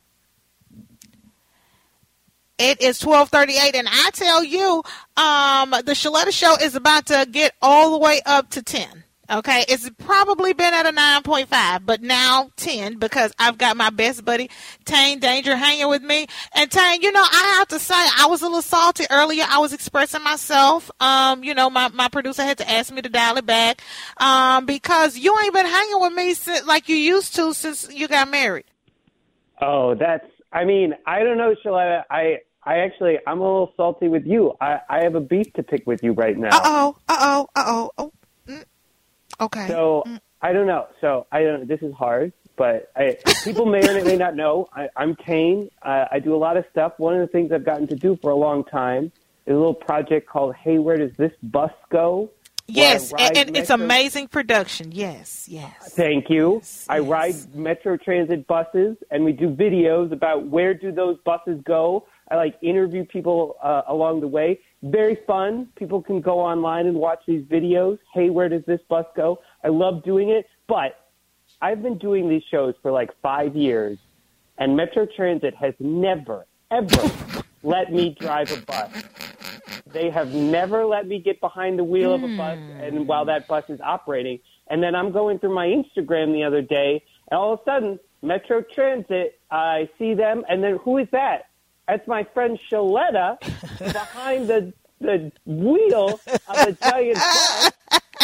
It 2.58 2.82
is 2.82 3.06
1238 3.06 3.76
and 3.76 3.88
I 3.88 4.10
tell 4.14 4.44
you, 4.44 4.84
um, 5.16 5.70
the 5.86 5.94
Sheletta 5.94 6.32
show 6.32 6.56
is 6.56 6.76
about 6.76 7.06
to 7.06 7.28
get 7.32 7.54
all 7.62 7.92
the 7.92 8.00
way 8.00 8.20
up 8.26 8.50
to 8.52 8.64
10. 8.64 9.04
Okay, 9.32 9.64
it's 9.70 9.88
probably 10.00 10.54
been 10.54 10.74
at 10.74 10.88
a 10.88 10.92
9.5, 10.92 11.86
but 11.86 12.02
now 12.02 12.50
10 12.56 12.98
because 12.98 13.32
I've 13.38 13.60
got 13.60 13.78
my 13.78 13.92
best 13.92 14.26
buddy, 14.26 14.50
Tane 14.86 15.20
Danger, 15.20 15.56
hanging 15.56 15.88
with 15.88 16.02
me. 16.02 16.26
And 16.56 16.72
Tane, 16.72 17.04
you 17.04 17.12
know, 17.12 17.22
I 17.22 17.58
have 17.60 17.68
to 17.68 17.78
say, 17.78 17.94
I 17.94 18.26
was 18.28 18.42
a 18.42 18.46
little 18.46 18.64
salty 18.64 19.06
earlier. 19.12 19.44
I 19.48 19.60
was 19.60 19.72
expressing 19.72 20.24
myself. 20.24 20.90
Um, 21.00 21.44
you 21.44 21.54
know, 21.54 21.70
my, 21.70 21.90
my 21.90 22.08
producer 22.08 22.42
had 22.42 22.58
to 22.58 22.68
ask 22.68 22.92
me 22.92 23.04
to 23.04 23.10
dial 23.10 23.38
it 23.38 23.46
back, 23.46 23.84
um, 24.18 24.66
because 24.66 25.16
you 25.16 25.38
ain't 25.44 25.54
been 25.54 25.68
hanging 25.68 26.02
with 26.02 26.14
me 26.14 26.34
since, 26.34 26.66
like 26.66 26.90
you 26.90 26.96
used 26.96 27.36
to 27.36 27.54
since 27.54 27.88
you 27.94 28.08
got 28.08 28.32
married. 28.32 28.66
Oh, 29.62 29.96
that's. 29.96 30.26
I 30.52 30.66
mean, 30.66 30.96
I 31.06 31.24
don't 31.24 31.38
know, 31.38 31.54
Sheletta. 31.64 32.04
I 32.10 32.40
I 32.64 32.80
actually 32.80 33.18
I'm 33.26 33.40
a 33.40 33.44
little 33.44 33.74
salty 33.78 34.08
with 34.08 34.26
you. 34.26 34.54
I 34.60 34.80
I 34.90 35.04
have 35.04 35.16
a 35.16 35.22
beef 35.22 35.54
to 35.54 35.64
pick 35.64 35.86
with 35.88 36.04
you 36.04 36.14
right 36.14 36.38
now. 36.38 36.50
Uh 36.50 36.62
oh. 36.64 36.98
Uh 37.08 37.18
oh. 37.20 37.48
Uh 37.56 37.64
oh. 37.68 37.92
Oh. 37.98 38.12
Mm. 38.48 38.64
Okay. 39.42 39.68
So 39.68 40.04
mm. 40.06 40.20
I 40.42 40.54
don't 40.54 40.68
know. 40.68 40.88
So 41.02 41.28
I 41.32 41.44
don't. 41.44 41.68
This 41.68 41.82
is 41.82 41.94
hard, 41.94 42.34
but 42.56 42.92
I, 42.96 43.18
people 43.44 43.66
may 43.66 43.88
or 43.88 44.04
may 44.04 44.18
not 44.18 44.36
know. 44.36 44.68
I, 44.74 44.90
I'm 44.96 45.16
Tane. 45.16 45.70
Uh, 45.82 46.06
I 46.12 46.20
do 46.20 46.36
a 46.36 46.38
lot 46.38 46.58
of 46.58 46.66
stuff. 46.72 46.94
One 46.98 47.14
of 47.16 47.22
the 47.22 47.28
things 47.28 47.52
I've 47.52 47.66
gotten 47.66 47.88
to 47.88 47.96
do 47.96 48.18
for 48.22 48.32
a 48.32 48.36
long 48.36 48.64
time 48.64 49.12
is 49.46 49.54
a 49.54 49.58
little 49.58 49.74
project 49.74 50.28
called 50.30 50.56
Hey, 50.56 50.78
Where 50.78 50.98
Does 50.98 51.16
This 51.18 51.32
Bus 51.42 51.72
Go? 51.90 52.30
Yes, 52.70 53.14
and, 53.18 53.38
and 53.38 53.58
it's 53.58 53.70
amazing 53.70 54.28
production. 54.28 54.92
Yes, 54.92 55.48
yes. 55.50 55.94
Thank 55.94 56.30
you. 56.30 56.56
Yes, 56.56 56.86
I 56.88 57.00
yes. 57.00 57.08
ride 57.08 57.56
Metro 57.56 57.98
Transit 57.98 58.48
buses, 58.48 58.98
and 59.12 59.26
we 59.26 59.32
do 59.32 59.50
videos 59.50 60.12
about 60.12 60.48
where 60.48 60.74
do 60.74 60.92
those 60.92 61.18
buses 61.26 61.60
go. 61.66 62.06
I 62.32 62.36
like 62.36 62.56
interview 62.62 63.06
people 63.06 63.56
uh, 63.64 63.82
along 63.88 64.22
the 64.22 64.28
way. 64.28 64.60
Very 64.84 65.18
fun. 65.26 65.70
People 65.76 66.02
can 66.02 66.22
go 66.22 66.40
online 66.40 66.86
and 66.86 66.96
watch 66.96 67.20
these 67.28 67.44
videos. 67.44 67.98
Hey, 68.14 68.30
where 68.30 68.48
does 68.48 68.64
this 68.66 68.80
bus 68.88 69.06
go? 69.16 69.40
I 69.64 69.70
love 69.70 70.04
doing 70.04 70.30
it. 70.30 70.46
But 70.68 71.10
I've 71.62 71.82
been 71.82 71.98
doing 71.98 72.30
these 72.30 72.44
shows 72.50 72.76
for 72.82 72.92
like 72.92 73.10
five 73.22 73.56
years, 73.56 73.98
and 74.58 74.78
Metro 74.78 75.06
Transit 75.06 75.56
has 75.56 75.74
never, 75.80 76.46
ever 76.72 77.12
let 77.64 77.92
me 77.92 78.16
drive 78.20 78.52
a 78.52 78.62
bus. 78.66 78.90
They 79.92 80.10
have 80.10 80.34
never 80.34 80.86
let 80.86 81.08
me 81.08 81.20
get 81.20 81.40
behind 81.40 81.80
the 81.80 81.84
wheel 81.84 82.14
of 82.14 82.24
a 82.24 82.38
bus 82.38 82.58
hmm. 82.60 82.72
and 82.82 83.08
while 83.08 83.26
that 83.26 83.48
bus 83.48 83.64
is 83.70 83.80
operating. 83.82 84.40
And 84.70 84.84
then 84.84 84.96
I'm 84.96 85.12
going 85.12 85.40
through 85.40 85.56
my 85.56 85.68
Instagram 85.68 86.32
the 86.34 86.44
other 86.44 86.62
day, 86.62 87.04
and 87.32 87.40
all 87.40 87.54
of 87.54 87.60
a 87.62 87.64
sudden, 87.64 88.00
Metro 88.22 88.64
Transit, 88.76 89.40
I 89.50 89.90
see 89.98 90.14
them, 90.14 90.44
and 90.50 90.64
then 90.64 90.78
who 90.84 90.98
is 90.98 91.08
that? 91.12 91.50
That's 91.88 92.08
my 92.08 92.24
friend 92.34 92.60
Sheletta 92.72 93.40
behind 93.94 94.48
the 94.48 94.74
the 95.02 95.32
wheel 95.46 96.20
of 96.28 96.58
a 96.58 96.74
giant 96.74 97.16
bus. 97.16 97.72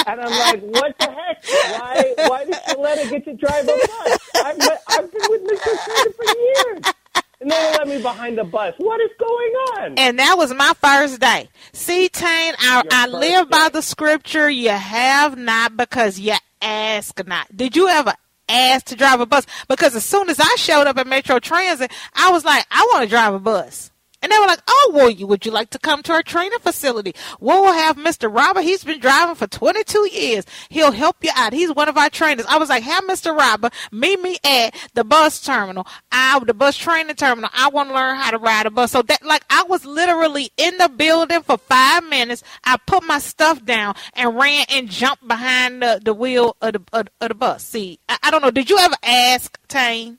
And 0.08 0.21
I'm 0.21 0.31
like, 0.31 0.62
what 0.62 0.95
the 0.99 1.10
heck? 1.10 1.43
Why 1.79 2.13
why 2.27 2.45
did 2.45 2.53
Sheletta 2.53 3.10
get 3.10 3.25
to 3.25 3.34
drive 3.34 3.63
a 3.63 3.67
bus? 3.67 4.19
I've, 4.43 4.60
been- 4.60 4.77
I've 4.88 5.12
been 5.12 5.21
with 5.29 5.41
Metro 5.43 5.73
Transit 5.84 6.15
for 6.15 6.25
years. 6.25 6.94
And 7.41 7.52
they 7.52 7.71
let 7.71 7.88
me 7.88 8.02
behind 8.02 8.38
the 8.38 8.43
bus. 8.43 8.74
What 8.78 9.02
is 9.02 9.12
going 9.19 9.54
on? 9.78 9.98
And 9.98 10.19
that 10.19 10.36
was 10.38 10.54
my 10.54 10.74
first 10.82 11.19
day. 11.19 11.50
See, 11.74 12.10
Tane, 12.10 12.54
I, 12.60 12.84
I 12.89 13.08
live 13.08 13.50
by 13.50 13.69
the 13.71 13.82
scripture. 13.82 14.50
You 14.50 14.69
have 14.69 15.38
not 15.38 15.76
because 15.76 16.19
you 16.19 16.36
ask 16.62 17.26
not. 17.28 17.56
Did 17.56 17.76
you 17.76 17.88
ever 17.89 18.13
ask 18.48 18.86
to 18.88 18.95
drive 18.95 19.19
a 19.19 19.26
bus? 19.26 19.45
Because 19.67 19.95
as 19.95 20.06
soon 20.06 20.30
as 20.30 20.39
I 20.39 20.56
showed 20.58 20.88
up 20.88 20.98
at 20.98 21.08
Metro 21.08 21.39
Transit, 21.39 21.91
I 22.13 22.32
was 22.32 22.45
like, 22.45 22.65
I 22.71 22.88
want 22.93 23.04
to 23.04 23.10
drive 23.10 23.34
a 23.34 23.39
bus. 23.39 23.91
And 24.25 24.31
they 24.31 24.39
were 24.39 24.47
like, 24.47 24.63
"Oh, 24.67 24.91
well, 24.91 25.11
you 25.11 25.27
would 25.27 25.45
you 25.45 25.51
like 25.51 25.69
to 25.69 25.77
come 25.77 26.01
to 26.01 26.11
our 26.11 26.23
training 26.23 26.57
facility? 26.57 27.13
We'll 27.39 27.71
have 27.71 27.95
Mr. 27.95 28.35
Robert. 28.35 28.63
He's 28.63 28.83
been 28.83 28.99
driving 28.99 29.35
for 29.35 29.45
22 29.45 30.09
years. 30.11 30.45
He'll 30.69 30.93
help 30.93 31.17
you 31.21 31.29
out. 31.35 31.53
He's 31.53 31.71
one 31.71 31.88
of 31.89 31.95
our 31.95 32.09
trainers." 32.09 32.47
I 32.49 32.57
was 32.57 32.69
like, 32.69 32.81
"Have 32.81 33.03
Mr. 33.03 33.38
Robert 33.38 33.71
meet 33.91 34.19
me 34.19 34.38
at 34.43 34.73
the 34.95 35.03
bus 35.03 35.39
terminal. 35.41 35.85
I, 36.11 36.39
the 36.43 36.55
bus 36.55 36.75
training 36.75 37.15
terminal. 37.17 37.51
I 37.53 37.69
want 37.69 37.89
to 37.89 37.93
learn 37.93 38.15
how 38.17 38.31
to 38.31 38.39
ride 38.39 38.65
a 38.65 38.71
bus." 38.71 38.93
So 38.93 39.03
that, 39.03 39.23
like, 39.23 39.43
I 39.51 39.61
was 39.61 39.85
literally 39.85 40.49
in 40.57 40.75
the 40.79 40.89
building 40.89 41.43
for 41.43 41.59
five 41.59 42.03
minutes. 42.05 42.41
I 42.63 42.77
put 42.77 43.03
my 43.03 43.19
stuff 43.19 43.63
down 43.63 43.93
and 44.13 44.35
ran 44.35 44.65
and 44.71 44.89
jumped 44.89 45.27
behind 45.27 45.83
the, 45.83 46.01
the 46.03 46.15
wheel 46.15 46.57
of 46.63 46.73
the 46.73 46.81
of, 46.93 47.09
of 47.21 47.27
the 47.29 47.35
bus. 47.35 47.63
See, 47.63 47.99
I, 48.09 48.17
I 48.23 48.31
don't 48.31 48.41
know. 48.41 48.49
Did 48.49 48.71
you 48.71 48.79
ever 48.79 48.95
ask 49.03 49.55
Tane? 49.67 50.17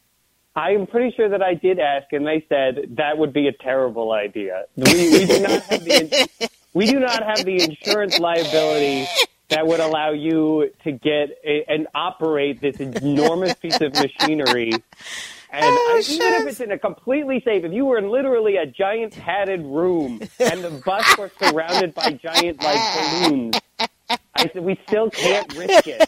I'm 0.57 0.87
pretty 0.87 1.15
sure 1.15 1.29
that 1.29 1.43
I 1.43 1.55
did 1.55 1.79
ask, 1.79 2.11
and 2.13 2.27
they 2.27 2.45
said 2.49 2.97
that 2.97 3.19
would 3.19 3.33
be 3.35 3.47
a 3.47 3.53
terrible 3.53 4.13
idea. 4.13 4.65
We, 4.75 4.85
we 5.13 5.27
do 5.27 5.41
not 5.41 5.63
have 5.65 5.85
the 5.85 6.29
we 6.73 6.87
do 6.87 6.99
not 6.99 7.23
have 7.23 7.45
the 7.45 7.63
insurance 7.63 8.19
liability 8.19 9.07
that 9.49 9.67
would 9.67 9.81
allow 9.81 10.11
you 10.13 10.71
to 10.85 10.93
get 10.93 11.31
a, 11.45 11.65
and 11.69 11.87
operate 11.95 12.61
this 12.61 12.77
enormous 12.81 13.55
piece 13.55 13.81
of 13.81 13.93
machinery. 13.95 14.73
And 15.53 15.65
Oh, 15.65 16.03
I, 16.09 16.13
even 16.13 16.33
if 16.35 16.47
it's 16.49 16.61
in 16.61 16.73
a 16.73 16.79
completely 16.79 17.41
safe, 17.41 17.65
if 17.65 17.73
you 17.73 17.85
were 17.87 17.99
in 17.99 18.09
literally 18.11 18.57
a 18.57 18.67
giant 18.67 19.15
padded 19.17 19.61
room 19.65 20.21
and 20.41 20.65
the 20.65 20.83
bus 20.85 21.17
was 21.17 21.31
surrounded 21.39 21.95
by 21.95 22.13
giant 22.13 22.63
like 22.63 23.23
balloons, 23.31 23.57
I 24.35 24.49
said 24.53 24.63
we 24.65 24.79
still 24.87 25.09
can't 25.11 25.55
risk 25.57 25.87
it. 25.87 26.06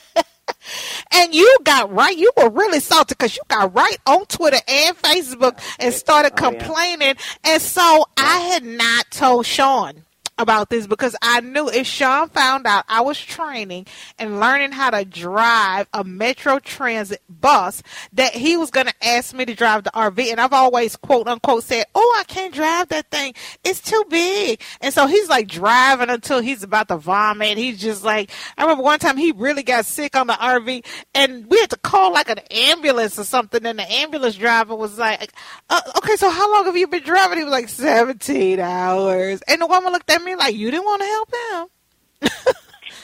And 1.19 1.35
you 1.35 1.57
got 1.65 1.93
right. 1.93 2.17
You 2.17 2.31
were 2.37 2.51
really 2.51 2.81
salty 2.81 3.15
because 3.19 3.35
you 3.37 3.43
got 3.49 3.75
right 3.75 3.97
on 4.07 4.25
Twitter 4.27 4.59
and 4.69 4.97
Facebook 4.97 5.59
and 5.81 5.93
started 5.93 6.33
Oh, 6.39 6.51
yeah. 6.51 6.51
complaining. 6.59 7.15
And 7.45 7.61
so 7.61 8.05
I 8.17 8.39
had 8.39 8.65
not 8.65 9.11
told 9.11 9.47
Sean 9.47 10.05
about 10.39 10.71
this 10.71 10.87
because 10.87 11.17
I 11.21 11.41
knew 11.41 11.69
if 11.69 11.87
Sean 11.87 12.29
found 12.29 12.67
out 12.67 12.85
I 12.89 13.01
was 13.01 13.21
training 13.21 13.87
and 14.19 14.41
learning 14.41 14.73
how 14.73 14.91
to 14.91 15.05
drive 15.05 15.89
a 15.93 16.05
Metro 16.05 16.59
Transit 16.61 17.23
bus, 17.29 17.83
that 18.13 18.35
he 18.35 18.57
was 18.57 18.71
going 18.71 18.87
to 18.87 18.95
ask 19.03 19.35
me 19.35 19.45
to 19.45 19.55
drive 19.55 19.85
the 19.85 19.91
RV. 19.91 20.31
And 20.31 20.41
I've 20.41 20.53
always 20.53 20.97
quote 20.97 21.29
unquote 21.29 21.65
said, 21.65 21.87
"Oh, 21.95 22.17
I 22.19 22.25
can't 22.25 22.55
drive 22.55 22.89
that 22.89 23.11
thing. 23.11 23.35
It's 23.65 23.81
too 23.81 24.05
big." 24.09 24.63
And 24.81 24.95
so 24.95 25.07
he's 25.07 25.29
like 25.29 25.49
driving 25.49 26.11
until 26.11 26.41
he's 26.41 26.63
about 26.63 26.89
to 26.89 26.97
vomit. 26.97 27.59
He's 27.59 27.81
just 27.81 28.05
like, 28.05 28.31
I 28.57 28.63
remember 28.63 28.85
one 28.85 28.99
time 28.99 29.17
he 29.17 29.33
really 29.33 29.63
got 29.63 29.87
sick 29.87 30.17
on 30.17 30.29
the 30.29 30.35
RV, 30.35 30.85
and 31.15 31.47
we 31.47 31.59
had 31.59 31.71
to 31.71 31.79
call 31.79 32.13
like 32.13 32.29
an 32.29 32.41
ambulance 32.51 33.19
or 33.19 33.25
something. 33.25 33.65
And 33.67 33.79
the 33.79 33.93
ambulance 33.93 34.37
driver 34.37 34.77
was 34.77 34.99
like, 34.99 35.33
uh, 35.69 35.81
"Okay, 35.99 36.17
so 36.17 36.31
how 36.31 36.53
long 36.53 36.65
have 36.67 36.77
you 36.77 36.87
been 36.87 37.03
driving?" 37.03 37.39
He 37.39 37.45
was 37.45 37.53
like, 37.53 37.69
17 37.69 38.61
hours." 38.61 39.43
And 39.49 39.61
the 39.61 39.67
woman 39.67 39.93
looked 39.93 40.11
at 40.11 40.23
me 40.23 40.28
like, 40.37 40.55
"You 40.57 40.71
didn't 40.71 40.85
want 40.85 41.03
to 41.03 41.07
help 41.07 41.33
him." 42.23 42.29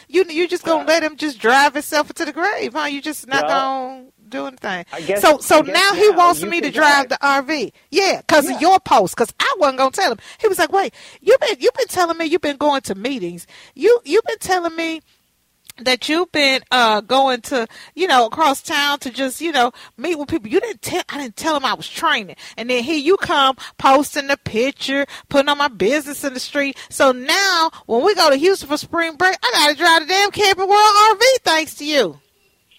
You 0.08 0.24
you 0.28 0.46
just 0.46 0.64
gonna 0.64 0.86
let 0.86 1.02
him 1.02 1.16
just 1.16 1.38
drive 1.40 1.74
himself 1.74 2.08
into 2.10 2.24
the 2.24 2.32
grave, 2.32 2.72
huh? 2.74 2.84
You 2.84 3.00
just 3.02 3.26
not 3.26 3.44
Well, 3.46 3.88
gonna 3.88 4.04
do 4.28 4.46
anything. 4.46 4.84
I 4.92 5.00
guess- 5.00 5.20
so 5.20 5.38
so 5.38 5.60
now 5.60 5.92
he 5.94 6.08
now 6.10 6.16
wants 6.16 6.42
me 6.42 6.60
to 6.60 6.70
drive 6.70 7.08
drive. 7.08 7.44
the 7.46 7.52
RV. 7.52 7.72
Yeah, 7.90 8.18
because 8.20 8.48
Yeah. 8.48 8.54
of 8.56 8.60
your 8.62 8.78
post. 8.80 9.16
Because 9.16 9.32
I 9.40 9.54
wasn't 9.58 9.78
gonna 9.78 9.90
tell 9.90 10.12
him. 10.12 10.18
He 10.40 10.46
was 10.46 10.58
like, 10.58 10.70
"Wait, 10.72 10.94
you 11.20 11.36
been 11.40 11.56
you 11.58 11.70
been 11.76 11.88
telling 11.88 12.16
me 12.16 12.26
you've 12.26 12.42
been 12.42 12.56
going 12.58 12.82
to 12.82 12.94
meetings. 12.94 13.46
You 13.74 14.00
you've 14.04 14.24
been 14.24 14.38
telling 14.38 14.76
me." 14.76 15.00
That 15.78 16.08
you've 16.08 16.30
been 16.30 16.62
uh, 16.70 17.00
going 17.00 17.40
to, 17.42 17.66
you 17.94 18.06
know, 18.06 18.26
across 18.26 18.62
town 18.62 19.00
to 19.00 19.10
just, 19.10 19.40
you 19.40 19.50
know, 19.50 19.72
meet 19.96 20.16
with 20.16 20.28
people. 20.28 20.48
You 20.48 20.60
didn't 20.60 20.82
tell. 20.82 21.02
I 21.08 21.18
didn't 21.18 21.36
tell 21.36 21.56
him 21.56 21.64
I 21.64 21.74
was 21.74 21.88
training, 21.88 22.36
and 22.56 22.70
then 22.70 22.84
here 22.84 22.96
you 22.96 23.16
come 23.16 23.56
posting 23.76 24.28
the 24.28 24.36
picture, 24.36 25.04
putting 25.28 25.48
on 25.48 25.58
my 25.58 25.68
business 25.68 26.22
in 26.22 26.32
the 26.32 26.40
street. 26.40 26.78
So 26.90 27.10
now, 27.10 27.70
when 27.86 28.04
we 28.04 28.14
go 28.14 28.30
to 28.30 28.36
Houston 28.36 28.68
for 28.68 28.76
spring 28.76 29.16
break, 29.16 29.36
I 29.42 29.50
got 29.52 29.70
to 29.70 29.76
drive 29.76 30.00
the 30.02 30.06
damn 30.06 30.30
Camping 30.30 30.68
World 30.68 31.18
RV 31.18 31.22
thanks 31.42 31.74
to 31.76 31.84
you. 31.84 32.20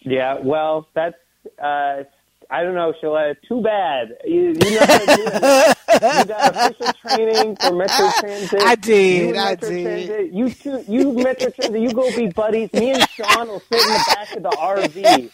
Yeah, 0.01 0.37
well, 0.41 0.87
that's 0.93 1.15
uh, 1.61 2.03
I 2.49 2.63
don't 2.63 2.75
know, 2.75 2.93
Sheletta. 3.01 3.35
Too 3.47 3.61
bad. 3.61 4.09
You, 4.25 4.49
you 4.49 4.53
to. 4.55 5.75
You 5.93 6.25
got 6.25 6.55
official 6.55 6.93
training 7.07 7.55
for 7.57 7.73
Metro 7.73 8.09
Transit. 8.19 8.61
I 8.61 8.75
did, 8.75 9.35
You 9.35 9.41
I 9.41 9.49
Metro 9.51 9.69
did. 9.69 10.07
Transit, 10.07 10.33
you 10.33 10.49
two, 10.49 10.83
you 10.91 11.11
Metro 11.13 11.49
Transit. 11.51 11.81
You 11.81 11.91
go 11.93 12.15
be 12.15 12.27
buddies. 12.27 12.71
Me 12.73 12.91
and 12.91 13.09
Sean 13.09 13.47
will 13.47 13.61
sit 13.71 13.81
in 13.81 13.87
the 13.87 14.15
back 14.15 14.35
of 14.35 14.43
the 14.43 14.49
RV. 14.49 15.31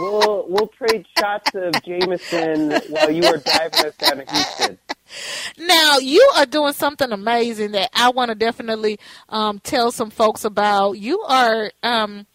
We'll 0.00 0.46
we'll 0.48 0.68
trade 0.68 1.06
shots 1.18 1.50
of 1.54 1.72
Jameson 1.82 2.70
while 2.90 3.10
you 3.10 3.24
are 3.24 3.38
driving 3.38 3.86
us 3.86 3.96
down 3.96 4.16
to 4.18 4.24
Houston. 4.30 4.78
Now 5.58 5.98
you 5.98 6.30
are 6.36 6.46
doing 6.46 6.74
something 6.74 7.10
amazing 7.10 7.72
that 7.72 7.90
I 7.94 8.10
want 8.10 8.28
to 8.28 8.34
definitely 8.34 8.98
um, 9.30 9.58
tell 9.60 9.90
some 9.90 10.10
folks 10.10 10.44
about. 10.44 10.92
You 10.98 11.20
are 11.20 11.72
um, 11.82 12.26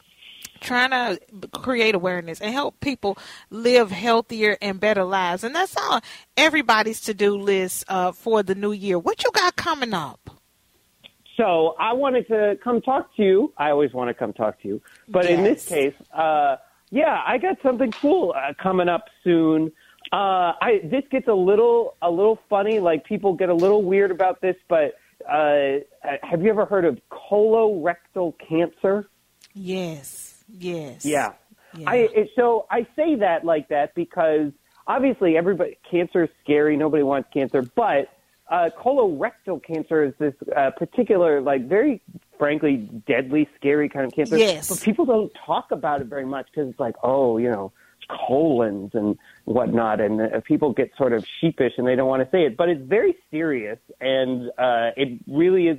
trying 0.64 0.90
to 0.92 1.20
create 1.50 1.94
awareness 1.96 2.42
and 2.42 2.52
help 2.52 2.80
people 2.80 3.18
live 3.50 3.92
healthier 3.92 4.58
and 4.62 4.80
better 4.80 5.04
lives, 5.04 5.44
and 5.44 5.54
that's 5.54 5.76
on 5.76 6.02
everybody's 6.36 7.02
to-do 7.02 7.38
list 7.38 7.86
uh, 7.88 8.12
for 8.12 8.42
the 8.42 8.56
new 8.56 8.72
year. 8.72 8.98
What 8.98 9.24
you 9.24 9.32
got 9.32 9.56
coming 9.56 9.94
up? 9.94 10.30
So 11.38 11.76
I 11.80 11.94
wanted 11.94 12.28
to 12.28 12.58
come 12.64 12.82
talk 12.82 13.16
to 13.16 13.24
you. 13.24 13.54
I 13.58 13.72
always 13.72 13.92
want 13.94 14.10
to 14.10 14.14
come 14.14 14.34
talk 14.34 14.62
to 14.62 14.68
you, 14.68 14.82
but 15.08 15.26
in 15.26 15.44
this 15.44 15.68
case, 15.68 15.96
uh, 16.14 16.58
yeah, 16.92 17.22
I 17.26 17.40
got 17.40 17.58
something 17.64 17.92
cool 17.92 18.36
uh, 18.38 18.54
coming 18.62 18.88
up 18.88 19.06
soon. 19.24 19.72
Uh, 20.12 20.54
I 20.62 20.82
this 20.84 21.04
gets 21.10 21.28
a 21.28 21.34
little 21.34 21.96
a 22.04 22.12
little 22.12 22.38
funny. 22.50 22.80
Like 22.80 23.04
people 23.06 23.34
get 23.34 23.50
a 23.50 23.54
little 23.56 23.82
weird 23.82 24.12
about 24.12 24.42
this, 24.42 24.56
but 24.70 24.94
uh, 25.28 25.80
have 26.22 26.44
you 26.44 26.50
ever 26.50 26.66
heard 26.66 26.86
of 26.86 27.00
colorectal 27.12 28.34
cancer? 28.48 29.10
Yes, 29.56 30.33
yes, 30.54 31.06
Yeah. 31.06 31.34
Yeah. 31.76 31.90
I 31.90 31.96
it, 31.96 32.30
so 32.36 32.68
I 32.70 32.86
say 32.96 33.16
that 33.16 33.44
like 33.44 33.70
that 33.70 33.96
because 33.96 34.52
obviously 34.86 35.36
everybody 35.36 35.78
cancer 35.90 36.26
is 36.26 36.30
scary. 36.44 36.78
Nobody 36.78 37.02
wants 37.04 37.30
cancer, 37.34 37.64
but 37.64 38.10
uh, 38.50 38.70
colorectal 38.78 39.64
cancer 39.64 40.04
is 40.04 40.14
this 40.20 40.36
uh, 40.56 40.70
particular, 40.78 41.42
like 41.42 41.68
very 41.68 42.02
frankly, 42.38 42.90
deadly, 43.08 43.48
scary 43.56 43.88
kind 43.88 44.06
of 44.06 44.14
cancer. 44.14 44.38
Yes. 44.38 44.70
But 44.70 44.82
people 44.82 45.06
don't 45.06 45.32
talk 45.46 45.72
about 45.72 46.02
it 46.02 46.08
very 46.08 46.26
much 46.26 46.48
because 46.54 46.70
it's 46.70 46.80
like, 46.80 46.96
oh, 47.02 47.38
you 47.38 47.50
know, 47.50 47.72
colons 48.10 48.92
and 48.94 49.18
whatnot, 49.46 50.02
and 50.02 50.22
uh, 50.22 50.42
people 50.42 50.74
get 50.74 50.92
sort 50.98 51.14
of 51.14 51.26
sheepish 51.40 51.74
and 51.78 51.88
they 51.88 51.96
don't 51.96 52.08
want 52.08 52.22
to 52.22 52.30
say 52.32 52.44
it. 52.44 52.58
But 52.58 52.70
it's 52.70 52.82
very 52.84 53.16
serious, 53.32 53.80
and 54.02 54.50
uh, 54.58 54.92
it 54.98 55.20
really 55.28 55.68
is 55.68 55.78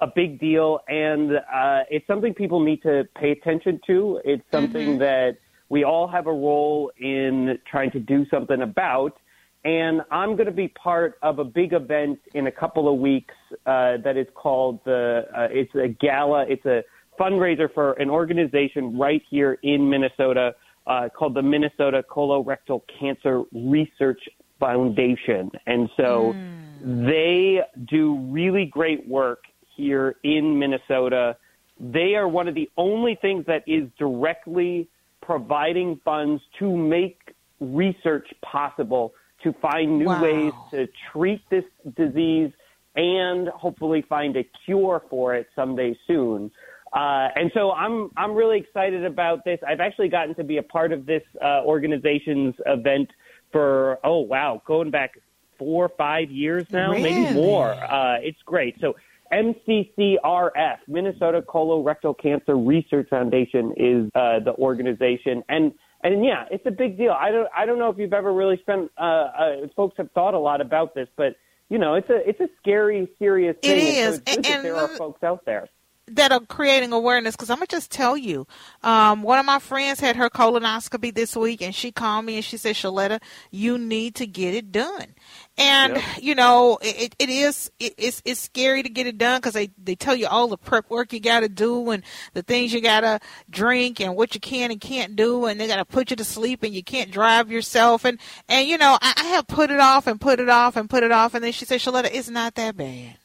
a 0.00 0.06
big 0.06 0.40
deal, 0.40 0.80
and 0.88 1.36
uh, 1.36 1.82
it's 1.90 2.06
something 2.06 2.34
people 2.34 2.60
need 2.60 2.82
to 2.82 3.04
pay 3.16 3.30
attention 3.30 3.80
to. 3.86 4.20
It's 4.24 4.44
something 4.50 4.98
that 4.98 5.38
we 5.68 5.84
all 5.84 6.08
have 6.08 6.26
a 6.26 6.32
role 6.32 6.90
in 6.98 7.58
trying 7.70 7.90
to 7.92 8.00
do 8.00 8.26
something 8.30 8.62
about. 8.62 9.16
And 9.64 10.02
I'm 10.10 10.36
going 10.36 10.46
to 10.46 10.52
be 10.52 10.68
part 10.68 11.14
of 11.22 11.38
a 11.38 11.44
big 11.44 11.72
event 11.72 12.18
in 12.34 12.48
a 12.48 12.52
couple 12.52 12.92
of 12.92 13.00
weeks 13.00 13.34
uh, 13.64 13.96
that 14.04 14.16
is 14.16 14.26
called 14.34 14.80
the. 14.84 15.26
Uh, 15.34 15.48
it's 15.50 15.74
a 15.74 15.88
gala. 15.88 16.44
It's 16.48 16.66
a 16.66 16.82
fundraiser 17.18 17.72
for 17.72 17.92
an 17.94 18.10
organization 18.10 18.98
right 18.98 19.22
here 19.30 19.58
in 19.62 19.88
Minnesota 19.88 20.54
uh, 20.86 21.08
called 21.16 21.34
the 21.34 21.42
Minnesota 21.42 22.04
Colorectal 22.10 22.82
Cancer 22.98 23.42
Research 23.52 24.20
Foundation. 24.60 25.50
And 25.66 25.88
so 25.96 26.34
they 26.82 27.60
do 27.86 28.18
really 28.18 28.66
great 28.66 29.08
work 29.08 29.44
here 29.76 30.16
in 30.22 30.58
Minnesota. 30.58 31.36
They 31.78 32.14
are 32.14 32.28
one 32.28 32.48
of 32.48 32.54
the 32.54 32.70
only 32.76 33.16
things 33.20 33.46
that 33.46 33.64
is 33.66 33.88
directly 33.98 34.88
providing 35.20 36.00
funds 36.04 36.42
to 36.58 36.76
make 36.76 37.34
research 37.60 38.28
possible 38.42 39.14
to 39.42 39.52
find 39.54 39.98
new 39.98 40.06
Wow. 40.06 40.22
ways 40.22 40.52
to 40.70 40.88
treat 41.12 41.40
this 41.50 41.64
disease 41.96 42.52
and 42.94 43.48
hopefully 43.48 44.02
find 44.08 44.36
a 44.36 44.44
cure 44.64 45.02
for 45.10 45.34
it 45.34 45.48
someday 45.56 45.96
soon. 46.06 46.50
Uh, 46.92 47.28
and 47.34 47.50
so 47.52 47.72
I'm 47.72 48.10
I'm 48.16 48.34
really 48.34 48.58
excited 48.58 49.04
about 49.04 49.44
this. 49.44 49.58
I've 49.66 49.80
actually 49.80 50.08
gotten 50.08 50.34
to 50.36 50.44
be 50.44 50.58
a 50.58 50.62
part 50.62 50.92
of 50.92 51.06
this 51.06 51.22
uh, 51.42 51.62
organization's 51.64 52.54
event 52.66 53.10
for 53.50 53.98
oh 54.04 54.20
wow, 54.20 54.62
going 54.64 54.90
back 54.90 55.18
four 55.58 55.86
or 55.86 55.88
five 55.98 56.30
years 56.30 56.66
now, 56.70 56.92
maybe 56.92 57.32
more. 57.34 57.72
Uh, 57.72 58.18
it's 58.20 58.40
great. 58.44 58.76
So 58.80 58.94
MCCRF, 59.32 60.76
Minnesota 60.88 61.42
Colorectal 61.42 62.14
Cancer 62.20 62.56
Research 62.56 63.08
Foundation, 63.08 63.72
is 63.76 64.10
uh, 64.14 64.40
the 64.44 64.54
organization, 64.58 65.42
and 65.48 65.72
and 66.02 66.24
yeah, 66.24 66.44
it's 66.50 66.66
a 66.66 66.70
big 66.70 66.96
deal. 66.98 67.12
I 67.18 67.30
don't 67.30 67.48
I 67.56 67.66
don't 67.66 67.78
know 67.78 67.88
if 67.90 67.98
you've 67.98 68.12
ever 68.12 68.32
really 68.32 68.58
spent. 68.62 68.90
Uh, 68.98 69.02
uh, 69.02 69.56
folks 69.74 69.96
have 69.96 70.10
thought 70.12 70.34
a 70.34 70.38
lot 70.38 70.60
about 70.60 70.94
this, 70.94 71.08
but 71.16 71.36
you 71.68 71.78
know, 71.78 71.94
it's 71.94 72.10
a 72.10 72.28
it's 72.28 72.40
a 72.40 72.48
scary, 72.60 73.08
serious 73.18 73.56
thing. 73.62 73.80
so 73.80 74.12
it's 74.12 74.18
good 74.18 74.36
and- 74.36 74.44
that 74.44 74.54
and 74.56 74.64
there 74.64 74.76
are 74.76 74.88
folks 74.88 75.22
out 75.22 75.44
there. 75.46 75.68
that 76.06 76.30
are 76.30 76.40
creating 76.40 76.92
awareness 76.92 77.34
because 77.34 77.48
I'm 77.48 77.56
gonna 77.56 77.66
just 77.66 77.90
tell 77.90 78.14
you, 78.18 78.46
um, 78.82 79.22
one 79.22 79.38
of 79.38 79.46
my 79.46 79.58
friends 79.58 80.00
had 80.00 80.16
her 80.16 80.28
colonoscopy 80.28 81.14
this 81.14 81.34
week, 81.34 81.62
and 81.62 81.74
she 81.74 81.90
called 81.90 82.26
me 82.26 82.34
and 82.36 82.44
she 82.44 82.58
said, 82.58 82.74
"Sheletta, 82.76 83.22
you 83.50 83.78
need 83.78 84.14
to 84.16 84.26
get 84.26 84.54
it 84.54 84.70
done." 84.70 85.14
And 85.56 85.94
Yep. 85.94 86.04
you 86.20 86.34
know, 86.34 86.78
it, 86.82 87.14
it 87.18 87.28
is 87.28 87.70
it, 87.78 87.94
it's 87.96 88.20
it's 88.24 88.40
scary 88.40 88.82
to 88.82 88.88
get 88.88 89.06
it 89.06 89.18
done 89.18 89.38
because 89.38 89.52
they 89.52 89.70
they 89.82 89.94
tell 89.94 90.16
you 90.16 90.26
all 90.26 90.48
the 90.48 90.56
prep 90.56 90.90
work 90.90 91.12
you 91.12 91.20
got 91.20 91.40
to 91.40 91.48
do 91.48 91.90
and 91.90 92.02
the 92.32 92.42
things 92.42 92.72
you 92.72 92.80
gotta 92.80 93.20
drink 93.48 94.00
and 94.00 94.16
what 94.16 94.34
you 94.34 94.40
can 94.40 94.72
and 94.72 94.80
can't 94.80 95.14
do, 95.14 95.46
and 95.46 95.60
they 95.60 95.68
gotta 95.68 95.84
put 95.84 96.10
you 96.10 96.16
to 96.16 96.24
sleep 96.24 96.64
and 96.64 96.74
you 96.74 96.82
can't 96.82 97.12
drive 97.12 97.52
yourself, 97.52 98.04
and 98.04 98.18
and 98.48 98.66
you 98.66 98.76
know, 98.78 98.98
I, 99.00 99.14
I 99.16 99.24
have 99.26 99.46
put 99.46 99.70
it 99.70 99.78
off 99.78 100.08
and 100.08 100.20
put 100.20 100.40
it 100.40 100.48
off 100.48 100.76
and 100.76 100.90
put 100.90 101.04
it 101.04 101.12
off, 101.12 101.34
and 101.34 101.44
then 101.44 101.52
she 101.52 101.64
said, 101.64 101.78
"Sheletta, 101.80 102.10
it's 102.12 102.28
not 102.28 102.56
that 102.56 102.76
bad." 102.76 103.18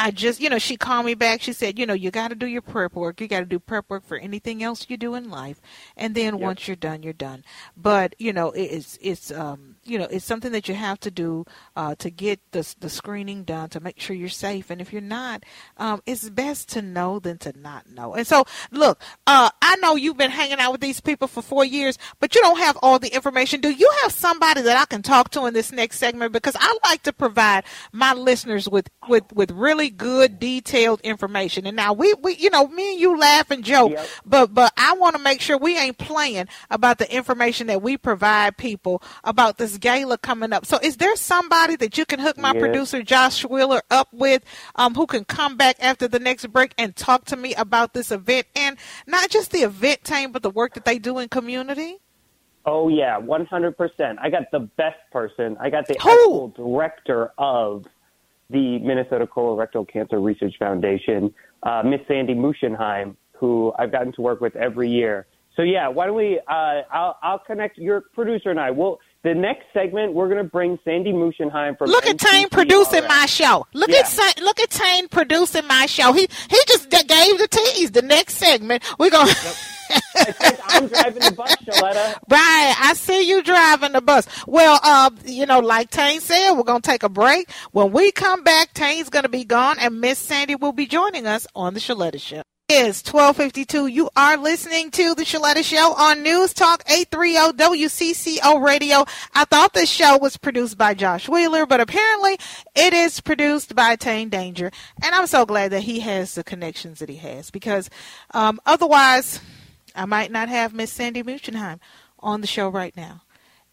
I 0.00 0.12
just, 0.12 0.40
you 0.40 0.48
know, 0.48 0.58
she 0.58 0.76
called 0.76 1.06
me 1.06 1.14
back. 1.14 1.42
She 1.42 1.52
said, 1.52 1.76
you 1.76 1.84
know, 1.84 1.92
you 1.92 2.12
got 2.12 2.28
to 2.28 2.36
do 2.36 2.46
your 2.46 2.62
prep 2.62 2.94
work. 2.94 3.20
You 3.20 3.26
got 3.26 3.40
to 3.40 3.44
do 3.44 3.58
prep 3.58 3.86
work 3.90 4.06
for 4.06 4.16
anything 4.16 4.62
else 4.62 4.86
you 4.88 4.96
do 4.96 5.16
in 5.16 5.28
life, 5.28 5.60
and 5.96 6.14
then 6.14 6.38
once 6.38 6.68
you're 6.68 6.76
done, 6.76 7.02
you're 7.02 7.12
done. 7.12 7.42
But 7.76 8.14
you 8.18 8.32
know, 8.32 8.52
it's 8.52 8.96
it's 9.02 9.32
um 9.32 9.74
you 9.88 9.98
know 9.98 10.06
it's 10.10 10.24
something 10.24 10.52
that 10.52 10.68
you 10.68 10.74
have 10.74 11.00
to 11.00 11.10
do 11.10 11.44
uh, 11.76 11.94
to 11.96 12.10
get 12.10 12.40
the 12.52 12.74
the 12.80 12.88
screening 12.90 13.44
done 13.44 13.68
to 13.70 13.80
make 13.80 13.98
sure 14.00 14.14
you're 14.14 14.28
safe. 14.28 14.70
And 14.70 14.80
if 14.80 14.92
you're 14.92 15.00
not, 15.02 15.44
um, 15.76 16.02
it's 16.06 16.28
best 16.30 16.68
to 16.70 16.82
know 16.82 17.18
than 17.18 17.38
to 17.38 17.52
not 17.58 17.88
know. 17.90 18.14
And 18.14 18.26
so, 18.26 18.44
look, 18.70 19.00
uh, 19.26 19.50
I 19.62 19.76
know 19.76 19.96
you've 19.96 20.16
been 20.16 20.30
hanging 20.30 20.58
out 20.58 20.72
with 20.72 20.80
these 20.80 21.00
people 21.00 21.28
for 21.28 21.42
four 21.42 21.64
years, 21.64 21.98
but 22.20 22.34
you 22.34 22.40
don't 22.42 22.58
have 22.58 22.76
all 22.82 22.98
the 22.98 23.14
information. 23.14 23.60
Do 23.60 23.70
you 23.70 23.90
have 24.02 24.12
somebody 24.12 24.60
that 24.62 24.76
I 24.76 24.84
can 24.84 25.02
talk 25.02 25.30
to 25.30 25.46
in 25.46 25.54
this 25.54 25.72
next 25.72 25.98
segment? 25.98 26.32
Because 26.32 26.56
I 26.58 26.78
like 26.84 27.02
to 27.04 27.12
provide 27.12 27.64
my 27.92 28.12
listeners 28.12 28.68
with 28.68 28.88
with 29.08 29.24
with 29.32 29.50
really 29.52 29.90
good 29.90 30.38
detailed 30.38 31.00
information. 31.02 31.66
And 31.66 31.76
now 31.76 31.92
we 31.92 32.14
we 32.22 32.36
you 32.36 32.50
know 32.50 32.68
me 32.68 32.92
and 32.92 33.00
you 33.00 33.18
laugh 33.18 33.50
and 33.50 33.64
joke, 33.64 33.92
Yep. 33.92 34.08
but 34.26 34.54
but 34.54 34.72
I 34.76 34.92
want 34.94 35.16
to 35.16 35.22
make 35.22 35.40
sure 35.40 35.56
we 35.56 35.78
ain't 35.78 35.98
playing 35.98 36.46
about 36.70 36.98
the 36.98 37.12
information 37.14 37.66
that 37.68 37.82
we 37.82 37.96
provide 37.96 38.56
people 38.56 39.02
about 39.24 39.58
this 39.58 39.77
gala 39.78 40.18
coming 40.18 40.52
up. 40.52 40.66
So 40.66 40.78
is 40.82 40.96
there 40.96 41.16
somebody 41.16 41.76
that 41.76 41.96
you 41.96 42.04
can 42.04 42.18
hook 42.18 42.36
my 42.36 42.52
Yeah. 42.52 42.60
producer 42.60 43.02
Josh 43.02 43.44
Wheeler 43.44 43.82
up 43.90 44.08
with, 44.12 44.44
um, 44.74 44.94
who 44.94 45.06
can 45.06 45.24
come 45.24 45.56
back 45.56 45.76
after 45.80 46.08
the 46.08 46.18
next 46.18 46.46
break 46.48 46.72
and 46.76 46.94
talk 46.94 47.24
to 47.26 47.36
me 47.36 47.54
about 47.54 47.94
this 47.94 48.10
event 48.10 48.46
and 48.54 48.76
not 49.06 49.30
just 49.30 49.52
the 49.52 49.60
event 49.60 50.04
team, 50.04 50.32
but 50.32 50.42
the 50.42 50.50
work 50.50 50.74
that 50.74 50.84
they 50.84 50.98
do 50.98 51.18
in 51.18 51.28
community? 51.28 51.98
Oh 52.66 52.88
yeah, 52.88 53.16
one 53.16 53.46
hundred 53.46 53.76
percent. 53.78 54.18
I 54.20 54.28
got 54.28 54.50
the 54.50 54.60
best 54.60 54.98
person. 55.10 55.56
I 55.58 55.70
got 55.70 55.86
the 55.86 55.96
Who? 56.02 56.10
actual 56.10 56.48
director 56.48 57.32
of 57.38 57.86
the 58.50 58.78
Minnesota 58.80 59.26
Colorectal 59.26 59.88
Cancer 59.88 60.20
Research 60.20 60.54
Foundation, 60.58 61.32
uh, 61.62 61.82
Miss 61.84 62.00
Sandy 62.06 62.34
Muchenheim, 62.34 63.16
who 63.32 63.72
I've 63.78 63.92
gotten 63.92 64.12
to 64.14 64.20
work 64.22 64.40
with 64.40 64.54
every 64.56 64.90
year. 64.90 65.26
So 65.56 65.62
yeah, 65.62 65.88
why 65.88 66.06
don't 66.06 66.16
we? 66.16 66.40
Uh, 66.46 66.82
I'll 66.92 67.18
I'll 67.22 67.38
connect 67.38 67.78
your 67.78 68.02
producer 68.12 68.50
and 68.50 68.60
I. 68.60 68.70
We'll 68.70 69.00
the 69.24 69.34
next 69.34 69.64
segment 69.74 70.14
we're 70.14 70.28
going 70.28 70.42
to 70.42 70.48
bring 70.50 70.78
Sandy 70.84 71.12
Muchenheim 71.12 71.76
from. 71.76 71.90
Look 71.90 72.06
at 72.06 72.18
Tane 72.18 72.48
producing 72.48 73.06
my 73.08 73.26
show. 73.26 73.66
Look 73.74 73.90
Yeah. 73.90 73.98
at 74.00 74.08
Sa- 74.08 74.42
look 74.42 74.60
at 74.60 74.70
Tane 74.70 75.08
producing 75.08 75.66
my 75.66 75.86
show. 75.86 76.12
He 76.12 76.28
he 76.50 76.58
just 76.68 76.88
gave 76.90 77.38
the 77.38 77.48
tease. 77.50 77.90
The 77.90 78.02
next 78.02 78.34
segment 78.34 78.82
we're 78.98 79.10
gonna. 79.10 79.30
I 79.90 80.24
think 80.32 80.60
I'm 80.66 80.86
driving 80.88 81.22
the 81.22 81.32
bus, 81.32 81.54
Sheletta. 81.64 82.14
Right, 82.30 82.74
I 82.78 82.92
see 82.94 83.26
you 83.28 83.42
driving 83.42 83.92
the 83.92 84.02
bus. 84.02 84.26
Well, 84.46 84.78
uh, 84.82 85.10
you 85.24 85.46
know, 85.46 85.60
like 85.60 85.90
Tane 85.90 86.20
said, 86.20 86.52
we're 86.52 86.62
gonna 86.64 86.80
take 86.82 87.02
a 87.02 87.08
break. 87.08 87.50
When 87.72 87.90
we 87.92 88.12
come 88.12 88.44
back, 88.44 88.74
Tane's 88.74 89.08
gonna 89.08 89.30
be 89.30 89.44
gone, 89.44 89.78
and 89.80 90.00
Miss 90.00 90.18
Sandy 90.18 90.54
will 90.56 90.72
be 90.72 90.86
joining 90.86 91.26
us 91.26 91.46
on 91.54 91.72
the 91.74 91.80
Sheletta 91.80 92.20
Show. 92.20 92.42
Fifty 92.70 93.64
two. 93.64 93.86
You 93.86 94.10
are 94.14 94.36
listening 94.36 94.90
to 94.90 95.14
the 95.14 95.22
Sheletta 95.22 95.64
Show 95.64 95.94
on 95.94 96.22
News 96.22 96.52
Talk 96.52 96.82
eight 96.90 97.10
three 97.10 97.32
zero 97.32 97.50
WCCO 97.52 98.62
Radio. 98.62 99.06
I 99.34 99.46
thought 99.46 99.72
this 99.72 99.88
show 99.88 100.18
was 100.18 100.36
produced 100.36 100.76
by 100.76 100.92
Josh 100.92 101.30
Wheeler, 101.30 101.64
but 101.64 101.80
apparently 101.80 102.38
it 102.76 102.92
is 102.92 103.22
produced 103.22 103.74
by 103.74 103.96
Tane 103.96 104.28
Danger, 104.28 104.70
and 105.02 105.14
I'm 105.14 105.26
so 105.26 105.46
glad 105.46 105.72
that 105.72 105.84
he 105.84 106.00
has 106.00 106.34
the 106.34 106.44
connections 106.44 106.98
that 106.98 107.08
he 107.08 107.16
has 107.16 107.50
because 107.50 107.88
um, 108.32 108.60
otherwise. 108.66 109.40
I 109.94 110.04
might 110.04 110.30
not 110.30 110.48
have 110.48 110.74
Miss 110.74 110.92
Sandy 110.92 111.24
Muchenheim 111.24 111.80
on 112.20 112.40
the 112.40 112.46
show 112.46 112.68
right 112.68 112.96
now. 112.96 113.22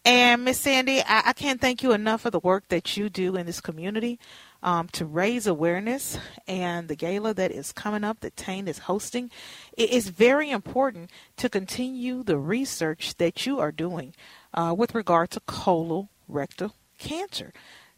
And 0.04 0.44
Miss 0.44 0.58
Sandy, 0.58 1.00
I, 1.00 1.22
I 1.26 1.32
can't 1.34 1.60
thank 1.60 1.84
you 1.84 1.92
enough 1.92 2.22
for 2.22 2.30
the 2.30 2.40
work 2.40 2.66
that 2.68 2.96
you 2.96 3.10
do 3.10 3.36
in 3.36 3.46
this 3.46 3.60
community 3.60 4.18
um, 4.62 4.88
to 4.88 5.04
raise 5.04 5.46
awareness. 5.46 6.18
And 6.46 6.88
the 6.88 6.96
gala 6.96 7.34
that 7.34 7.50
is 7.50 7.72
coming 7.72 8.04
up 8.04 8.20
that 8.20 8.36
Tane 8.36 8.68
is 8.68 8.80
hosting, 8.80 9.30
it 9.76 9.90
is 9.90 10.08
very 10.08 10.50
important 10.50 11.10
to 11.36 11.48
continue 11.48 12.22
the 12.22 12.38
research 12.38 13.16
that 13.16 13.46
you 13.46 13.58
are 13.58 13.72
doing 13.72 14.14
uh, 14.54 14.74
with 14.76 14.94
regard 14.94 15.30
to 15.30 15.40
colorectal 15.40 16.72
cancer. 16.98 17.52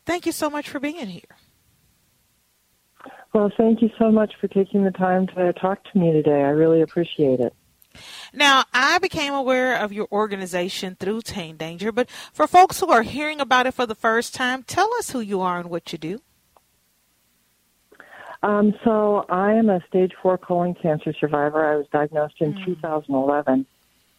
Thank 0.04 0.26
you 0.26 0.32
so 0.32 0.48
much 0.48 0.68
for 0.68 0.80
being 0.80 1.08
here. 1.08 1.36
Well, 3.32 3.52
thank 3.56 3.82
you 3.82 3.90
so 3.98 4.10
much 4.10 4.32
for 4.40 4.48
taking 4.48 4.84
the 4.84 4.90
time 4.90 5.26
to 5.28 5.52
talk 5.52 5.84
to 5.92 5.98
me 5.98 6.12
today. 6.12 6.42
I 6.42 6.48
really 6.48 6.80
appreciate 6.80 7.40
it. 7.40 7.54
Now, 8.32 8.64
I 8.72 8.98
became 8.98 9.34
aware 9.34 9.76
of 9.76 9.92
your 9.92 10.08
organization 10.12 10.96
through 10.98 11.22
Tane 11.22 11.56
Danger, 11.56 11.92
but 11.92 12.08
for 12.32 12.46
folks 12.46 12.80
who 12.80 12.90
are 12.90 13.02
hearing 13.02 13.40
about 13.40 13.66
it 13.66 13.74
for 13.74 13.86
the 13.86 13.94
first 13.94 14.34
time, 14.34 14.62
tell 14.62 14.92
us 14.94 15.10
who 15.10 15.20
you 15.20 15.40
are 15.40 15.58
and 15.58 15.70
what 15.70 15.92
you 15.92 15.98
do. 15.98 16.20
Um, 18.42 18.74
so 18.84 19.24
I 19.28 19.52
am 19.54 19.68
a 19.68 19.80
stage 19.88 20.12
four 20.22 20.38
colon 20.38 20.74
cancer 20.74 21.12
survivor. 21.18 21.72
I 21.72 21.76
was 21.76 21.86
diagnosed 21.92 22.36
in 22.40 22.54
2011 22.64 23.66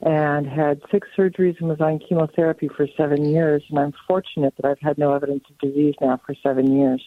and 0.02 0.48
had 0.48 0.82
six 0.92 1.08
surgeries 1.18 1.60
and 1.60 1.70
was 1.70 1.82
on 1.82 2.00
chemotherapy 2.00 2.70
for 2.70 2.88
seven 2.98 3.32
years. 3.32 3.64
And 3.70 3.80
I'm 3.80 3.94
fortunate 4.08 4.54
that 4.58 4.66
I've 4.66 4.80
had 4.80 4.98
no 4.98 5.14
evidence 5.14 5.44
of 5.50 5.58
disease 5.60 5.96
now 6.02 6.20
for 6.26 6.36
seven 6.42 6.78
years. 6.78 7.04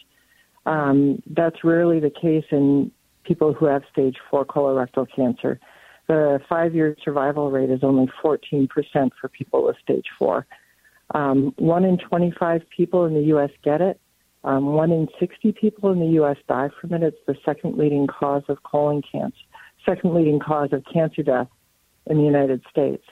Um, 0.65 1.21
that's 1.27 1.63
rarely 1.63 1.99
the 1.99 2.09
case 2.09 2.45
in 2.51 2.91
people 3.23 3.53
who 3.53 3.65
have 3.65 3.83
stage 3.91 4.17
four 4.29 4.45
colorectal 4.45 5.07
cancer. 5.15 5.59
The 6.07 6.39
five-year 6.49 6.97
survival 7.03 7.49
rate 7.49 7.69
is 7.69 7.83
only 7.83 8.11
14% 8.23 8.67
for 9.19 9.29
people 9.29 9.65
with 9.65 9.77
stage 9.81 10.05
four. 10.19 10.45
Um, 11.13 11.53
one 11.57 11.85
in 11.85 11.97
25 11.97 12.63
people 12.75 13.05
in 13.05 13.13
the 13.13 13.23
U.S. 13.27 13.51
get 13.63 13.81
it. 13.81 13.99
Um, 14.43 14.73
one 14.73 14.91
in 14.91 15.07
60 15.19 15.53
people 15.53 15.91
in 15.91 15.99
the 15.99 16.13
U.S. 16.15 16.37
die 16.47 16.69
from 16.79 16.93
it. 16.93 17.03
It's 17.03 17.17
the 17.27 17.35
second 17.45 17.77
leading 17.77 18.07
cause 18.07 18.43
of 18.49 18.61
colon 18.63 19.01
cancer, 19.09 19.37
second 19.85 20.13
leading 20.13 20.39
cause 20.39 20.69
of 20.73 20.83
cancer 20.91 21.23
death 21.23 21.47
in 22.07 22.17
the 22.17 22.23
United 22.23 22.61
States. 22.69 23.03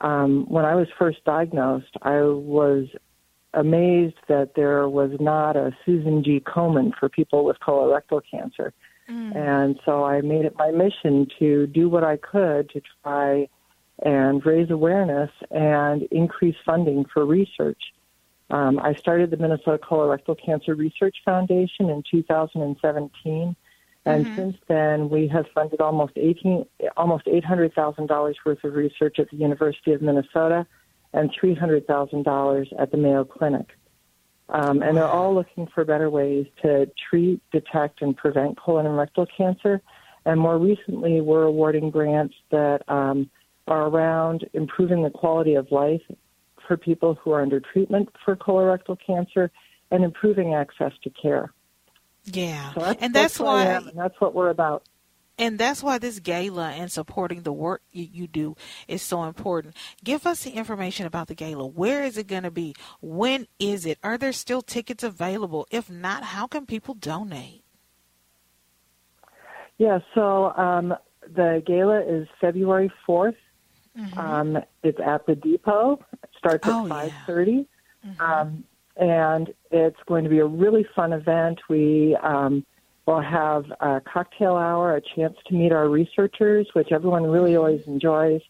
Um, 0.00 0.46
when 0.48 0.64
I 0.64 0.74
was 0.74 0.88
first 0.98 1.24
diagnosed, 1.24 1.96
I 2.02 2.20
was 2.22 2.86
amazed 3.52 4.16
that 4.28 4.54
there 4.56 4.88
was 4.88 5.12
not 5.20 5.56
a 5.56 5.70
Susan 5.86 6.24
G. 6.24 6.40
Komen 6.40 6.92
for 6.98 7.08
people 7.08 7.44
with 7.44 7.56
colorectal 7.60 8.20
cancer. 8.28 8.72
And 9.36 9.78
so 9.84 10.04
I 10.04 10.22
made 10.22 10.44
it 10.44 10.54
my 10.56 10.70
mission 10.70 11.26
to 11.38 11.66
do 11.68 11.88
what 11.88 12.04
I 12.04 12.16
could 12.16 12.70
to 12.70 12.80
try 13.02 13.48
and 14.02 14.44
raise 14.44 14.70
awareness 14.70 15.30
and 15.50 16.02
increase 16.10 16.56
funding 16.64 17.04
for 17.12 17.24
research. 17.24 17.80
Um, 18.50 18.78
I 18.78 18.94
started 18.94 19.30
the 19.30 19.36
Minnesota 19.36 19.78
Colorectal 19.78 20.36
Cancer 20.44 20.74
Research 20.74 21.16
Foundation 21.24 21.88
in 21.90 22.02
2017, 22.10 23.56
and 24.06 24.26
since 24.36 24.56
then 24.68 25.08
we 25.08 25.28
have 25.28 25.46
funded 25.54 25.80
almost 25.80 26.12
18, 26.16 26.66
almost 26.96 27.24
$800,000 27.24 28.34
worth 28.44 28.64
of 28.64 28.74
research 28.74 29.18
at 29.18 29.30
the 29.30 29.36
University 29.36 29.92
of 29.92 30.02
Minnesota 30.02 30.66
and 31.14 31.30
$300,000 31.32 32.66
at 32.78 32.90
the 32.90 32.96
Mayo 32.98 33.24
Clinic. 33.24 33.66
Um, 34.50 34.82
and 34.82 34.96
they're 34.96 35.08
all 35.08 35.34
looking 35.34 35.66
for 35.74 35.84
better 35.86 36.10
ways 36.10 36.46
to 36.62 36.90
treat, 37.08 37.40
detect, 37.50 38.02
and 38.02 38.14
prevent 38.14 38.58
colon 38.58 38.84
and 38.84 38.96
rectal 38.96 39.26
cancer. 39.26 39.80
And 40.26 40.38
more 40.38 40.58
recently, 40.58 41.22
we're 41.22 41.44
awarding 41.44 41.90
grants 41.90 42.34
that 42.50 42.82
um, 42.88 43.30
are 43.66 43.86
around 43.88 44.46
improving 44.52 45.02
the 45.02 45.10
quality 45.10 45.54
of 45.54 45.70
life 45.70 46.02
for 46.66 46.76
people 46.76 47.14
who 47.14 47.32
are 47.32 47.42
under 47.42 47.60
treatment 47.60 48.08
for 48.24 48.36
colorectal 48.36 48.96
cancer 49.04 49.50
and 49.90 50.04
improving 50.04 50.54
access 50.54 50.92
to 51.02 51.10
care. 51.10 51.52
Yeah, 52.24 52.72
So 52.72 52.80
that's, 52.80 53.02
and 53.02 53.14
that's, 53.14 53.40
I 53.40 53.44
why 53.44 53.64
and 53.64 53.92
that's 53.94 54.18
what 54.20 54.34
we're 54.34 54.48
about. 54.48 54.82
And 55.36 55.58
that's 55.58 55.82
why 55.82 55.98
this 55.98 56.20
gala 56.20 56.70
and 56.70 56.90
supporting 56.90 57.42
the 57.42 57.52
work 57.52 57.82
you, 57.92 58.08
you 58.10 58.26
do 58.28 58.56
is 58.86 59.02
so 59.02 59.24
important. 59.24 59.74
Give 60.02 60.26
us 60.26 60.44
the 60.44 60.52
information 60.52 61.06
about 61.06 61.26
the 61.26 61.34
gala. 61.34 61.66
Where 61.66 62.04
is 62.04 62.16
it 62.16 62.28
going 62.28 62.44
to 62.44 62.52
be? 62.52 62.74
When 63.00 63.48
is 63.58 63.84
it? 63.84 63.98
Are 64.02 64.16
there 64.16 64.32
still 64.32 64.62
tickets 64.62 65.02
available? 65.02 65.66
If 65.70 65.90
not, 65.90 66.22
how 66.22 66.46
can 66.46 66.66
people 66.66 66.94
donate? 66.94 67.62
Yeah, 69.76 69.98
so 70.14 70.52
um, 70.56 70.94
the 71.22 71.62
gala 71.66 72.00
is 72.02 72.28
February 72.40 72.92
4th. 73.08 73.34
Um, 74.16 74.58
it's 74.82 74.98
at 75.04 75.24
the 75.26 75.36
depot. 75.36 76.04
Starts 76.44 76.66
Mm-hmm. 76.66 76.92
Oh, 76.92 76.96
at 76.98 77.06
yeah. 77.08 77.14
5.30. 77.26 77.66
Um, 78.20 78.64
and 78.96 79.54
it's 79.70 79.98
going 80.06 80.24
to 80.24 80.30
be 80.30 80.38
a 80.38 80.46
really 80.46 80.86
fun 80.94 81.12
event. 81.12 81.58
We 81.68 82.16
um, 82.22 82.64
will 83.06 83.20
have 83.22 83.64
a 83.80 84.00
cocktail 84.00 84.56
hour, 84.56 84.96
a 84.96 85.00
chance 85.00 85.36
to 85.46 85.54
meet 85.54 85.72
our 85.72 85.88
researchers, 85.88 86.68
which 86.74 86.92
everyone 86.92 87.24
really 87.24 87.56
always 87.56 87.82
enjoys. 87.86 88.42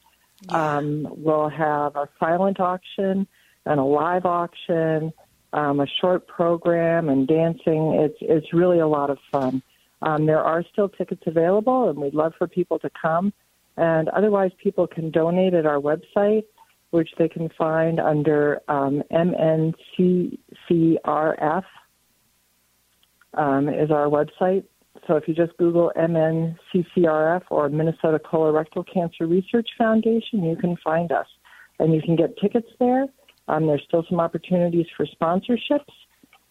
Um, 0.50 1.06
we'll 1.10 1.48
have 1.48 1.96
a 1.96 2.08
silent 2.20 2.60
auction 2.60 3.26
and 3.64 3.80
a 3.80 3.84
live 3.84 4.26
auction, 4.26 5.12
um, 5.54 5.80
a 5.80 5.86
short 6.00 6.26
program, 6.26 7.08
and 7.08 7.26
dancing. 7.26 7.94
It's 7.94 8.18
it's 8.20 8.52
really 8.52 8.80
a 8.80 8.86
lot 8.86 9.08
of 9.08 9.18
fun. 9.32 9.62
Um, 10.02 10.26
there 10.26 10.42
are 10.42 10.62
still 10.70 10.88
tickets 10.90 11.22
available, 11.26 11.88
and 11.88 11.98
we'd 11.98 12.12
love 12.14 12.34
for 12.36 12.46
people 12.46 12.78
to 12.80 12.90
come. 13.00 13.32
And 13.76 14.08
otherwise, 14.10 14.50
people 14.62 14.86
can 14.86 15.10
donate 15.10 15.54
at 15.54 15.64
our 15.64 15.80
website, 15.80 16.44
which 16.94 17.10
they 17.18 17.28
can 17.28 17.48
find 17.58 17.98
under 17.98 18.62
um, 18.68 19.02
MNCCRF 19.10 19.74
um, 23.34 23.68
is 23.68 23.90
our 23.90 24.06
website. 24.06 24.62
So 25.08 25.16
if 25.16 25.26
you 25.26 25.34
just 25.34 25.56
Google 25.56 25.90
MNCCRF 25.96 27.42
or 27.50 27.68
Minnesota 27.68 28.20
Colorectal 28.20 28.84
Cancer 28.90 29.26
Research 29.26 29.68
Foundation, 29.76 30.44
you 30.44 30.54
can 30.54 30.76
find 30.84 31.10
us. 31.10 31.26
And 31.80 31.92
you 31.92 32.00
can 32.00 32.14
get 32.14 32.38
tickets 32.38 32.68
there. 32.78 33.06
Um, 33.48 33.66
there's 33.66 33.82
still 33.88 34.04
some 34.08 34.20
opportunities 34.20 34.86
for 34.96 35.04
sponsorships 35.20 35.90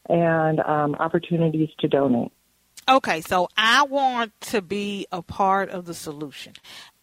and 0.10 0.60
um, 0.60 0.96
opportunities 0.96 1.70
to 1.80 1.88
donate. 1.88 2.34
Okay, 2.90 3.22
so 3.22 3.48
I 3.56 3.84
want 3.84 4.34
to 4.42 4.62
be 4.62 5.08
a 5.10 5.22
part 5.22 5.70
of 5.70 5.86
the 5.86 5.94
solution. 5.94 6.52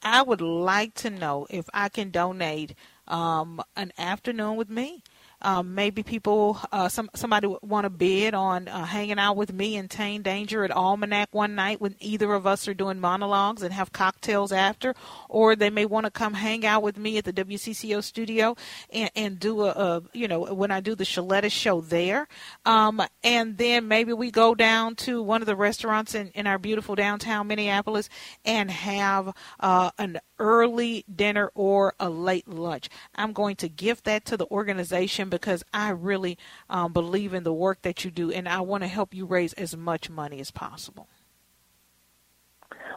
I 0.02 0.20
would 0.20 0.42
like 0.42 0.92
to 0.96 1.08
know 1.08 1.46
if 1.48 1.70
I 1.72 1.88
can 1.88 2.10
donate 2.10 2.74
um, 3.10 3.60
an 3.76 3.92
afternoon 3.98 4.56
with 4.56 4.70
me. 4.70 5.02
Um, 5.42 5.74
maybe 5.74 6.02
people, 6.02 6.58
uh, 6.72 6.88
some 6.88 7.10
somebody 7.14 7.46
would 7.46 7.62
want 7.62 7.84
to 7.84 7.90
bid 7.90 8.34
on 8.34 8.68
uh, 8.68 8.84
hanging 8.84 9.18
out 9.18 9.36
with 9.36 9.52
me 9.52 9.76
in 9.76 9.88
Tane 9.88 10.22
Danger 10.22 10.64
at 10.64 10.70
Almanac 10.70 11.28
one 11.32 11.54
night 11.54 11.80
when 11.80 11.96
either 12.00 12.32
of 12.34 12.46
us 12.46 12.68
are 12.68 12.74
doing 12.74 13.00
monologues 13.00 13.62
and 13.62 13.72
have 13.72 13.92
cocktails 13.92 14.52
after, 14.52 14.94
or 15.28 15.56
they 15.56 15.70
may 15.70 15.86
want 15.86 16.04
to 16.04 16.10
come 16.10 16.34
hang 16.34 16.66
out 16.66 16.82
with 16.82 16.98
me 16.98 17.16
at 17.18 17.24
the 17.24 17.32
WCCO 17.32 18.02
studio 18.02 18.56
and, 18.90 19.10
and 19.16 19.40
do 19.40 19.62
a, 19.62 19.70
a, 19.70 20.02
you 20.12 20.28
know, 20.28 20.52
when 20.52 20.70
I 20.70 20.80
do 20.80 20.94
the 20.94 21.04
Sheletta 21.04 21.50
show 21.50 21.80
there. 21.80 22.28
Um, 22.66 23.02
and 23.22 23.56
then 23.56 23.88
maybe 23.88 24.12
we 24.12 24.30
go 24.30 24.54
down 24.54 24.94
to 24.96 25.22
one 25.22 25.40
of 25.40 25.46
the 25.46 25.56
restaurants 25.56 26.14
in, 26.14 26.28
in 26.28 26.46
our 26.46 26.58
beautiful 26.58 26.94
downtown 26.94 27.46
Minneapolis 27.46 28.08
and 28.44 28.70
have 28.70 29.34
uh, 29.58 29.90
an 29.98 30.20
early 30.38 31.04
dinner 31.14 31.50
or 31.54 31.94
a 31.98 32.10
late 32.10 32.48
lunch. 32.48 32.88
I'm 33.14 33.32
going 33.32 33.56
to 33.56 33.68
gift 33.68 34.04
that 34.04 34.24
to 34.26 34.36
the 34.36 34.46
organization 34.46 35.28
because 35.30 35.64
I 35.72 35.90
really 35.90 36.36
um, 36.68 36.92
believe 36.92 37.32
in 37.32 37.44
the 37.44 37.52
work 37.52 37.82
that 37.82 38.04
you 38.04 38.10
do 38.10 38.30
and 38.30 38.48
I 38.48 38.60
want 38.60 38.82
to 38.82 38.88
help 38.88 39.14
you 39.14 39.24
raise 39.24 39.52
as 39.54 39.76
much 39.76 40.10
money 40.10 40.40
as 40.40 40.50
possible. 40.50 41.08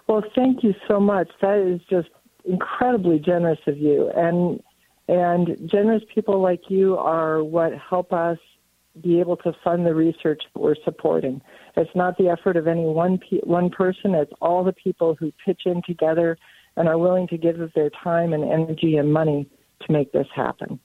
Well, 0.07 0.23
thank 0.35 0.63
you 0.63 0.73
so 0.87 0.99
much. 0.99 1.29
That 1.41 1.59
is 1.59 1.81
just 1.89 2.09
incredibly 2.45 3.19
generous 3.19 3.59
of 3.67 3.77
you, 3.77 4.11
and 4.15 4.61
and 5.07 5.69
generous 5.69 6.03
people 6.13 6.41
like 6.41 6.69
you 6.69 6.97
are 6.97 7.43
what 7.43 7.73
help 7.77 8.11
us 8.13 8.37
be 9.01 9.19
able 9.19 9.37
to 9.37 9.53
fund 9.63 9.85
the 9.85 9.93
research 9.93 10.43
that 10.53 10.59
we're 10.59 10.75
supporting. 10.83 11.41
It's 11.75 11.89
not 11.95 12.17
the 12.17 12.29
effort 12.29 12.57
of 12.57 12.67
any 12.67 12.85
one 12.85 13.17
pe- 13.17 13.41
one 13.43 13.69
person. 13.69 14.13
It's 14.13 14.31
all 14.41 14.63
the 14.63 14.73
people 14.73 15.15
who 15.15 15.31
pitch 15.45 15.61
in 15.65 15.81
together 15.85 16.37
and 16.75 16.87
are 16.87 16.97
willing 16.97 17.27
to 17.29 17.37
give 17.37 17.59
of 17.59 17.71
their 17.73 17.89
time 18.03 18.33
and 18.33 18.43
energy 18.43 18.97
and 18.97 19.11
money 19.11 19.49
to 19.81 19.91
make 19.91 20.11
this 20.11 20.27
happen. 20.35 20.79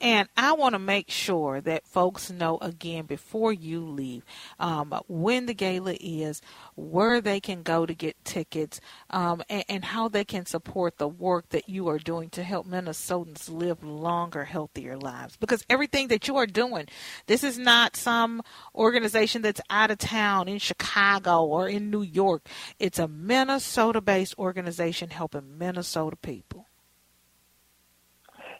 And 0.00 0.28
I 0.36 0.52
want 0.52 0.74
to 0.74 0.78
make 0.78 1.10
sure 1.10 1.60
that 1.60 1.86
folks 1.86 2.30
know 2.30 2.58
again 2.58 3.06
before 3.06 3.52
you 3.52 3.80
leave 3.80 4.24
um, 4.58 4.94
when 5.08 5.46
the 5.46 5.54
gala 5.54 5.96
is, 6.00 6.42
where 6.74 7.20
they 7.20 7.40
can 7.40 7.62
go 7.62 7.86
to 7.86 7.94
get 7.94 8.22
tickets, 8.24 8.80
um, 9.10 9.42
and, 9.48 9.64
and 9.68 9.84
how 9.84 10.08
they 10.08 10.24
can 10.24 10.46
support 10.46 10.98
the 10.98 11.08
work 11.08 11.48
that 11.50 11.68
you 11.68 11.88
are 11.88 11.98
doing 11.98 12.28
to 12.30 12.42
help 12.42 12.66
Minnesotans 12.66 13.50
live 13.50 13.82
longer, 13.82 14.44
healthier 14.44 14.96
lives. 14.96 15.36
Because 15.36 15.64
everything 15.70 16.08
that 16.08 16.28
you 16.28 16.36
are 16.36 16.46
doing, 16.46 16.86
this 17.26 17.42
is 17.42 17.58
not 17.58 17.96
some 17.96 18.42
organization 18.74 19.42
that's 19.42 19.60
out 19.70 19.90
of 19.90 19.98
town 19.98 20.48
in 20.48 20.58
Chicago 20.58 21.44
or 21.44 21.68
in 21.68 21.90
New 21.90 22.02
York. 22.02 22.46
It's 22.78 22.98
a 22.98 23.08
Minnesota 23.08 24.00
based 24.00 24.34
organization 24.38 25.10
helping 25.10 25.58
Minnesota 25.58 26.16
people. 26.16 26.65